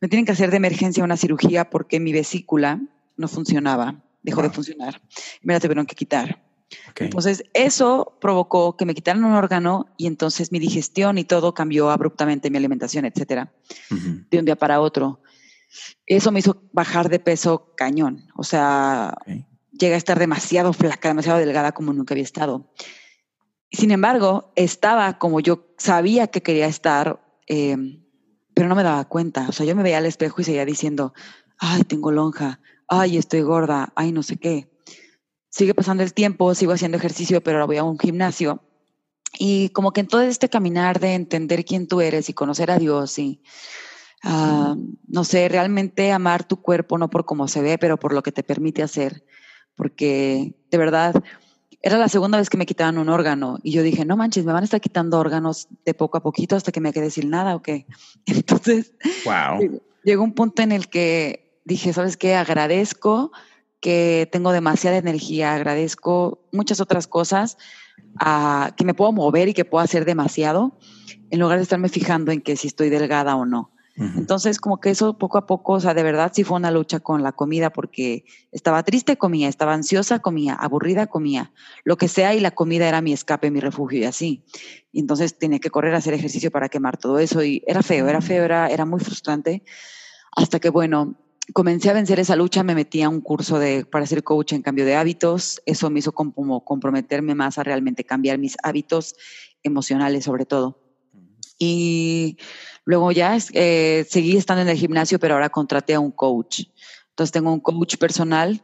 [0.00, 2.80] me tienen que hacer de emergencia una cirugía porque mi vesícula
[3.18, 5.00] no funcionaba dejó de funcionar.
[5.42, 6.42] Me la tuvieron que quitar.
[6.96, 11.90] Entonces, eso provocó que me quitaran un órgano y entonces mi digestión y todo cambió
[11.90, 13.52] abruptamente, mi alimentación, etcétera,
[14.30, 15.20] de un día para otro.
[16.06, 18.26] Eso me hizo bajar de peso cañón.
[18.36, 19.16] O sea,
[19.72, 22.72] llega a estar demasiado flaca, demasiado delgada como nunca había estado.
[23.70, 27.76] Sin embargo, estaba como yo sabía que quería estar, eh,
[28.54, 29.46] pero no me daba cuenta.
[29.48, 31.14] O sea, yo me veía al espejo y seguía diciendo,
[31.58, 32.60] ay, tengo lonja,
[32.92, 34.68] ay, estoy gorda, ay, no sé qué.
[35.48, 38.62] Sigue pasando el tiempo, sigo haciendo ejercicio, pero ahora voy a un gimnasio.
[39.38, 42.78] Y como que en todo este caminar de entender quién tú eres y conocer a
[42.78, 43.42] Dios y,
[44.22, 44.76] ah,
[45.08, 48.30] no sé, realmente amar tu cuerpo, no por cómo se ve, pero por lo que
[48.30, 49.24] te permite hacer.
[49.74, 51.14] Porque de verdad,
[51.80, 54.52] era la segunda vez que me quitaban un órgano y yo dije, no manches, me
[54.52, 57.56] van a estar quitando órganos de poco a poquito hasta que me quede sin nada
[57.56, 57.86] o qué.
[58.26, 58.92] Entonces,
[59.24, 59.80] wow.
[60.04, 62.34] llegó un punto en el que dije, ¿sabes qué?
[62.34, 63.32] Agradezco
[63.80, 67.58] que tengo demasiada energía, agradezco muchas otras cosas,
[68.20, 70.78] a, que me puedo mover y que puedo hacer demasiado,
[71.30, 73.72] en lugar de estarme fijando en que si estoy delgada o no.
[73.94, 77.00] Entonces, como que eso poco a poco, o sea, de verdad sí fue una lucha
[77.00, 81.52] con la comida porque estaba triste, comía, estaba ansiosa, comía, aburrida, comía,
[81.84, 84.44] lo que sea y la comida era mi escape, mi refugio y así.
[84.92, 88.08] Y entonces tenía que correr a hacer ejercicio para quemar todo eso y era feo,
[88.08, 89.62] era feo, era, era muy frustrante.
[90.34, 91.21] Hasta que, bueno,
[91.52, 94.62] comencé a vencer esa lucha, me metí a un curso de, para ser coach en
[94.62, 95.60] cambio de hábitos.
[95.66, 99.16] Eso me hizo como comprometerme más a realmente cambiar mis hábitos
[99.62, 100.78] emocionales sobre todo.
[101.58, 102.38] Y
[102.84, 106.62] luego ya eh, seguí estando en el gimnasio, pero ahora contraté a un coach.
[107.10, 108.62] Entonces tengo un coach personal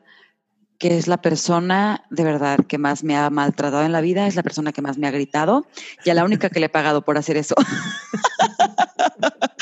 [0.79, 4.37] que es la persona de verdad que más me ha maltratado en la vida, es
[4.37, 5.67] la persona que más me ha gritado
[6.05, 7.57] y a la única que le he pagado por hacer eso.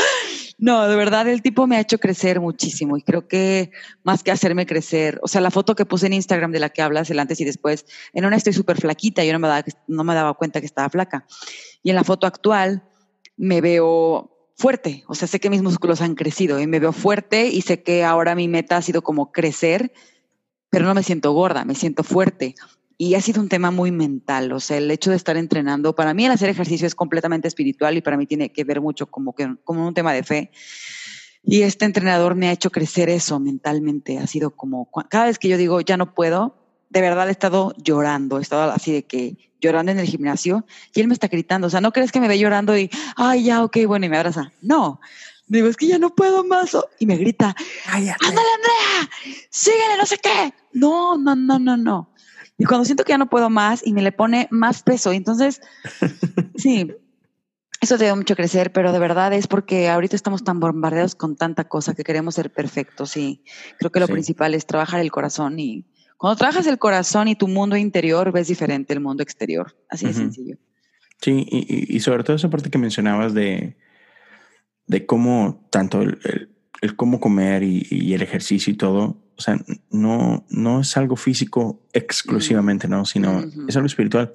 [0.59, 3.73] No, de verdad, el tipo me ha hecho crecer muchísimo y creo que
[4.05, 6.81] más que hacerme crecer, o sea, la foto que puse en Instagram de la que
[6.81, 7.85] hablas, el antes y después,
[8.15, 10.89] en una estoy súper flaquita, yo no me, daba, no me daba cuenta que estaba
[10.89, 11.27] flaca.
[11.83, 12.89] Y en la foto actual
[13.37, 17.49] me veo fuerte, o sea, sé que mis músculos han crecido y me veo fuerte
[17.49, 19.93] y sé que ahora mi meta ha sido como crecer,
[20.71, 22.55] pero no me siento gorda, me siento fuerte.
[22.99, 26.15] Y ha sido un tema muy mental, o sea, el hecho de estar entrenando, para
[26.15, 29.35] mí el hacer ejercicio es completamente espiritual y para mí tiene que ver mucho como,
[29.35, 30.51] que, como un tema de fe.
[31.43, 35.49] Y este entrenador me ha hecho crecer eso mentalmente, ha sido como, cada vez que
[35.49, 36.57] yo digo, ya no puedo,
[36.89, 41.01] de verdad he estado llorando, he estado así de que llorando en el gimnasio y
[41.01, 43.63] él me está gritando, o sea, no crees que me ve llorando y, ay, ya,
[43.63, 44.53] ok, bueno, y me abraza.
[44.63, 45.01] No,
[45.47, 46.77] digo, es que ya no puedo más.
[46.99, 47.55] Y me grita,
[47.87, 49.11] ándale, Andrea,
[49.51, 50.55] síguele, no sé qué.
[50.73, 52.11] No, no, no, no, no.
[52.59, 55.61] Y cuando siento que ya no puedo más y me le pone más peso, entonces,
[56.57, 56.91] sí,
[57.81, 61.65] eso debe mucho crecer, pero de verdad es porque ahorita estamos tan bombardeados con tanta
[61.65, 63.43] cosa que queremos ser perfectos y
[63.79, 65.87] creo que lo principal es trabajar el corazón y
[66.17, 70.15] cuando trabajas el corazón y tu mundo interior ves diferente el mundo exterior, así de
[70.15, 70.57] sencillo.
[71.21, 73.77] Sí, y, sobre todo esa parte que mencionabas de,
[74.87, 76.19] de cómo tanto el,
[76.81, 79.59] el, cómo comer y, el ejercicio y todo o sea,
[79.91, 83.05] no, no es algo físico exclusivamente, ¿no?
[83.05, 84.33] Sino es algo espiritual.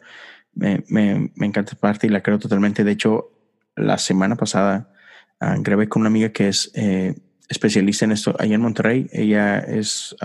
[0.54, 2.84] Me, me, me, encanta parte y la creo totalmente.
[2.84, 3.32] De hecho,
[3.76, 4.94] la semana pasada
[5.40, 7.16] uh, grabé con una amiga que es eh,
[7.50, 9.10] especialista en esto allá en Monterrey.
[9.12, 10.16] Ella es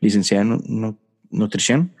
[0.00, 0.98] licenciada en
[1.30, 1.94] nutrición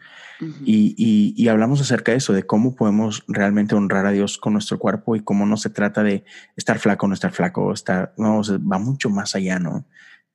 [0.64, 4.54] y, y, y, hablamos acerca de eso, de cómo podemos realmente honrar a Dios con
[4.54, 6.24] nuestro cuerpo y cómo no se trata de
[6.56, 9.84] estar flaco o no estar flaco, estar, no, va mucho más allá, ¿no?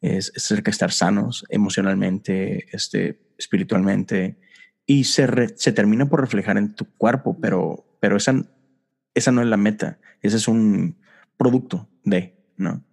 [0.01, 4.37] Es, cerca de estar sanos emocionalmente, este, espiritualmente,
[4.85, 8.35] y se, se termina por reflejar en tu cuerpo, pero, pero esa,
[9.13, 10.97] esa no es la meta, ese es un
[11.37, 12.83] producto de, ¿no?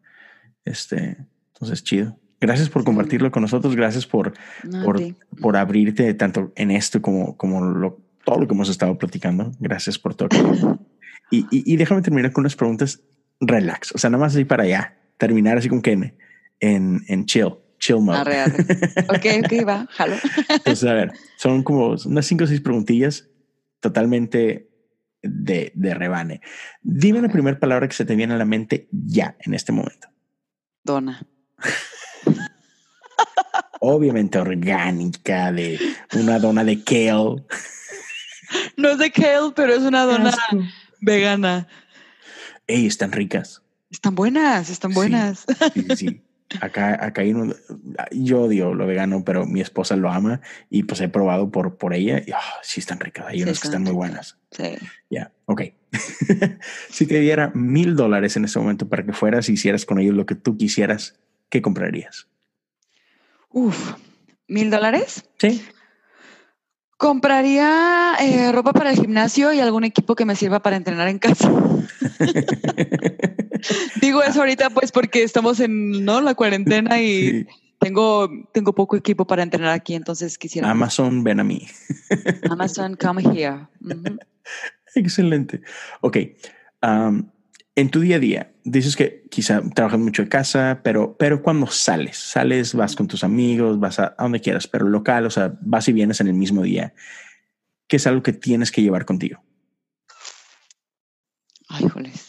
[0.64, 1.16] Este,
[1.52, 2.18] entonces, chido.
[2.40, 4.32] Gracias por compartirlo con nosotros, gracias por,
[4.84, 5.00] por,
[5.40, 9.52] por, abrirte tanto en esto como, como lo, todo lo que hemos estado platicando.
[9.60, 10.28] Gracias por todo.
[11.30, 13.00] y, y, y, déjame terminar con unas preguntas
[13.40, 16.14] relax, o sea, nada más así para allá, terminar así como que
[16.62, 18.18] en, en chill, chill mode.
[18.18, 18.64] Arre, arre.
[19.08, 20.16] ok, ok, va, jalo.
[20.48, 23.28] Entonces, a ver, son como unas cinco o seis preguntillas
[23.80, 24.70] totalmente
[25.22, 26.40] de, de rebane.
[26.80, 30.08] Dime la primera palabra que se te viene a la mente ya, en este momento.
[30.84, 31.26] Dona.
[33.80, 35.78] Obviamente orgánica, de
[36.14, 37.44] una dona de kale.
[38.76, 40.32] No es de kale, pero es una dona
[41.00, 41.66] vegana.
[42.68, 43.60] Ey, están ricas.
[43.90, 45.44] Están buenas, están buenas.
[45.74, 46.22] sí, sí.
[46.60, 47.34] Acá, acá hay
[48.12, 50.40] yo odio lo vegano, pero mi esposa lo ama
[50.70, 53.26] y pues he probado por, por ella y oh, sí están ricas.
[53.28, 54.38] Hay unas que están muy buenas.
[54.50, 54.74] Sí.
[55.10, 55.62] Ya, ok.
[56.90, 60.14] si te diera mil dólares en este momento para que fueras y hicieras con ellos
[60.14, 62.28] lo que tú quisieras, ¿qué comprarías?
[63.50, 63.94] Uf,
[64.48, 65.24] ¿mil dólares?
[65.38, 65.62] Sí.
[66.96, 71.18] Compraría eh, ropa para el gimnasio y algún equipo que me sirva para entrenar en
[71.18, 71.50] casa.
[74.00, 76.20] Digo eso ahorita pues porque estamos en ¿no?
[76.20, 77.46] la cuarentena y
[77.78, 80.70] tengo, tengo poco equipo para entrenar aquí, entonces quisiera...
[80.70, 81.66] Amazon, ven a mí.
[82.48, 83.66] Amazon, come here.
[84.94, 85.60] Excelente.
[86.00, 86.16] Ok.
[87.74, 91.66] en tu día a día, dices que quizá trabajas mucho en casa, pero, pero cuando
[91.66, 95.58] sales, sales, vas con tus amigos, vas a, a donde quieras, pero local, o sea,
[95.60, 96.94] vas y vienes en el mismo día.
[97.88, 99.42] ¿Qué es algo que tienes que llevar contigo?
[101.68, 102.21] Ay, joles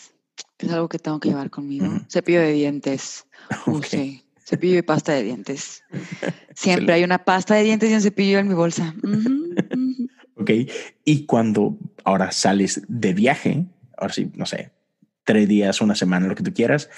[0.60, 1.88] es algo que tengo que llevar conmigo.
[2.10, 3.26] Cepillo de dientes.
[3.66, 4.24] Okay.
[4.46, 5.84] Cepillo y pasta de dientes.
[6.56, 8.94] Siempre hay una pasta de dientes y un cepillo en mi bolsa.
[10.36, 10.50] Ok.
[11.06, 13.66] Y cuando ahora sales de viaje,
[13.98, 14.72] ahora sí, no sé,
[15.24, 16.90] tres días, una semana, lo que tú quieras,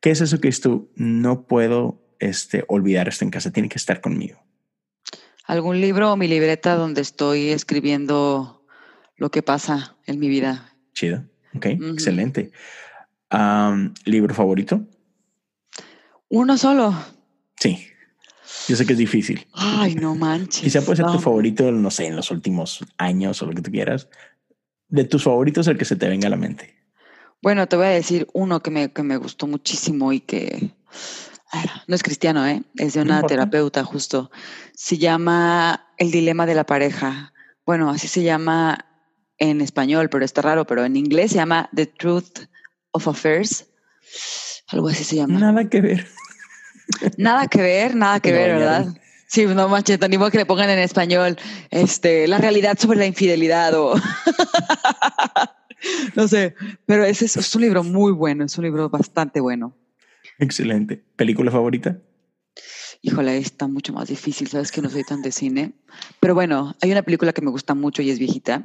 [0.00, 0.90] ¿qué es eso que es tú?
[0.96, 4.40] No puedo este, olvidar esto en casa, tiene que estar conmigo.
[5.44, 8.64] algún libro o mi libreta donde estoy escribiendo
[9.16, 10.74] lo que pasa en mi vida.
[10.94, 11.24] Chido.
[11.54, 12.52] Ok, excelente.
[14.04, 14.86] ¿Libro favorito?
[16.28, 16.94] Uno solo.
[17.56, 17.86] Sí.
[18.68, 19.46] Yo sé que es difícil.
[19.52, 20.62] Ay, no manches.
[20.62, 23.70] Quizá puede ser tu favorito, no sé, en los últimos años o lo que tú
[23.70, 24.08] quieras.
[24.88, 26.74] De tus favoritos, el que se te venga a la mente.
[27.42, 30.74] Bueno, te voy a decir uno que me, que me gustó muchísimo y que
[31.86, 32.62] no es cristiano, ¿eh?
[32.76, 34.30] es de una terapeuta justo.
[34.74, 37.32] Se llama El dilema de la pareja.
[37.64, 38.84] Bueno, así se llama
[39.38, 42.40] en español, pero está raro, pero en inglés se llama The Truth
[42.98, 43.66] of Affairs.
[44.68, 45.38] Algo así se llama.
[45.38, 46.06] Nada que ver.
[47.16, 48.86] Nada que ver, nada que ver, ¿verdad?
[49.26, 51.36] Sí, no manches, ni modo que le pongan en español
[51.70, 53.94] este, la realidad sobre la infidelidad o
[56.16, 56.54] no sé,
[56.86, 59.76] pero ese es, un libro muy bueno, es un libro bastante bueno.
[60.38, 61.04] Excelente.
[61.16, 61.98] ¿Película favorita?
[63.02, 65.74] Híjole, está mucho más difícil, sabes que no soy tan de cine.
[66.20, 68.64] Pero bueno, hay una película que me gusta mucho y es viejita,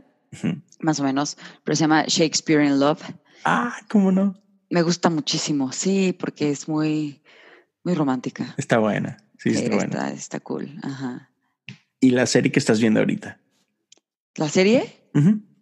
[0.79, 3.01] más o menos, pero se llama Shakespeare in Love.
[3.45, 4.35] Ah, ¿cómo no?
[4.69, 7.21] Me gusta muchísimo, sí, porque es muy,
[7.83, 8.55] muy romántica.
[8.57, 10.11] Está buena, sí, está, buena.
[10.11, 11.29] Está cool, ajá.
[11.99, 13.39] ¿Y la serie que estás viendo ahorita?
[14.35, 15.01] ¿La serie?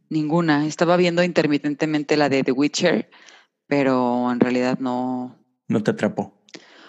[0.09, 0.65] Ninguna.
[0.65, 3.09] Estaba viendo intermitentemente la de The Witcher,
[3.67, 5.37] pero en realidad no.
[5.67, 6.41] No te atrapó.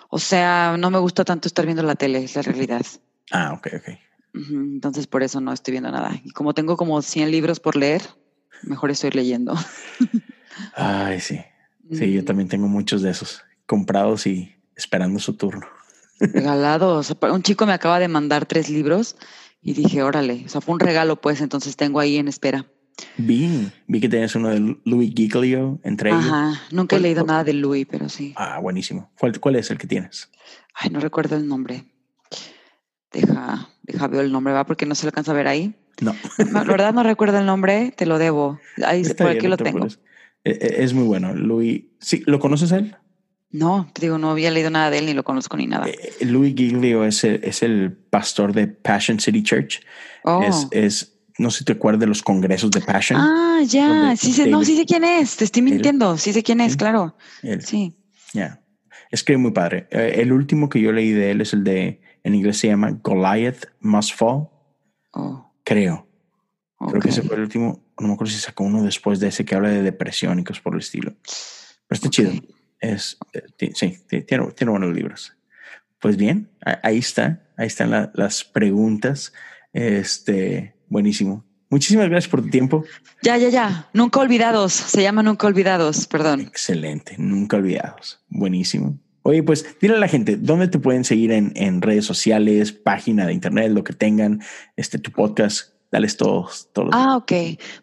[0.08, 2.84] O sea, no me gusta tanto estar viendo la tele, es la realidad.
[3.30, 3.98] Ah, ok, ok.
[4.34, 6.20] Entonces por eso no estoy viendo nada.
[6.24, 8.02] Y como tengo como 100 libros por leer,
[8.62, 9.54] mejor estoy leyendo.
[10.74, 11.40] Ay, sí.
[11.90, 15.66] Sí, yo también tengo muchos de esos comprados y esperando su turno.
[16.20, 17.14] Regalados.
[17.30, 19.16] Un chico me acaba de mandar tres libros
[19.60, 22.66] y dije, órale, o sea, fue un regalo, pues entonces tengo ahí en espera.
[23.16, 26.24] Vi, vi que tenías uno de Louis Giglio entre ellos.
[26.24, 28.32] Ajá, nunca he leído nada de Louis, pero sí.
[28.36, 29.10] Ah, buenísimo.
[29.18, 30.30] ¿Cuál, ¿Cuál es el que tienes?
[30.74, 31.84] Ay, no recuerdo el nombre.
[33.12, 34.64] Deja, deja ver el nombre, ¿va?
[34.64, 35.74] Porque no se lo alcanza a ver ahí.
[36.00, 36.14] No.
[36.52, 38.58] La verdad no recuerdo el nombre, te lo debo.
[38.84, 39.86] Ahí, por aquí lo tengo.
[40.44, 41.34] Es muy bueno.
[41.34, 42.22] Louis, ¿sí?
[42.26, 42.96] ¿Lo conoces a él?
[43.50, 45.86] No, te digo, no había leído nada de él ni lo conozco ni nada.
[45.86, 49.80] Eh, Louis Giglio es el, es el pastor de Passion City Church.
[50.24, 50.42] Oh.
[50.42, 53.20] Es, es, no sé si te acuerdas de los congresos de Passion.
[53.20, 56.62] Ah, ya, sí sé, no, sí sé quién es, te estoy mintiendo, sí sé quién
[56.62, 57.14] es, claro.
[57.60, 57.94] Sí.
[58.32, 58.62] Ya,
[59.10, 59.86] es que es muy padre.
[59.90, 62.98] Eh, el último que yo leí de él es el de, en inglés se llama
[63.02, 64.48] Goliath Must Fall.
[65.12, 65.52] Oh.
[65.62, 66.06] Creo.
[66.88, 69.44] Creo que ese fue el último, no me acuerdo si sacó uno después de ese
[69.44, 71.12] que habla de depresión y cosas por el estilo.
[71.88, 72.32] Pero está chido.
[72.80, 75.32] Es, eh, sí, tiene, tiene, buenos libros.
[76.00, 76.50] Pues bien,
[76.82, 79.32] ahí está, ahí están las preguntas.
[79.72, 81.44] Este, buenísimo.
[81.70, 82.84] Muchísimas gracias por tu tiempo.
[83.22, 83.88] Ya, ya, ya.
[83.94, 84.72] Nunca olvidados.
[84.72, 86.40] Se llama Nunca olvidados, perdón.
[86.40, 87.14] Excelente.
[87.16, 88.20] Nunca olvidados.
[88.28, 88.98] Buenísimo.
[89.22, 93.24] Oye, pues dile a la gente, ¿dónde te pueden seguir en, en redes sociales, página
[93.24, 94.42] de internet, lo que tengan,
[94.76, 95.72] este, tu podcast?
[95.92, 96.68] Dales todos.
[96.72, 97.32] todos ah, ok.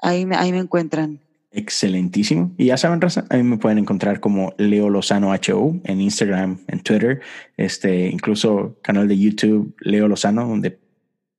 [0.01, 1.19] ahí me, ahí me encuentran.
[1.51, 2.53] Excelentísimo.
[2.57, 6.61] Y ya saben, Raza, a mí me pueden encontrar como Leo Lozano HO en Instagram,
[6.69, 7.19] en Twitter,
[7.57, 10.79] este, incluso canal de YouTube Leo Lozano, donde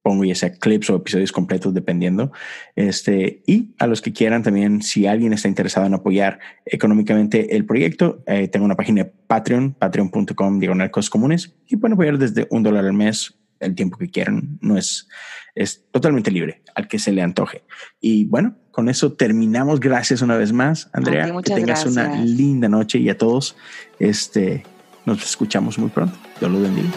[0.07, 2.31] pongo ya sea clips o episodios completos dependiendo.
[2.77, 7.67] Este, y a los que quieran también, si alguien está interesado en apoyar económicamente el
[7.67, 12.47] proyecto, eh, tengo una página de Patreon, patreon.com diagonal cosas comunes y pueden apoyar desde
[12.51, 14.61] un dólar al mes el tiempo que quieran.
[14.61, 15.09] No es,
[15.57, 17.65] es totalmente libre al que se le antoje.
[18.01, 19.81] Y bueno, con eso terminamos.
[19.81, 21.35] Gracias una vez más, Andrea.
[21.43, 23.57] que tengas una linda noche y a todos,
[23.99, 24.63] este,
[25.05, 26.17] nos escuchamos muy pronto.
[26.39, 26.91] Dios los bendiga.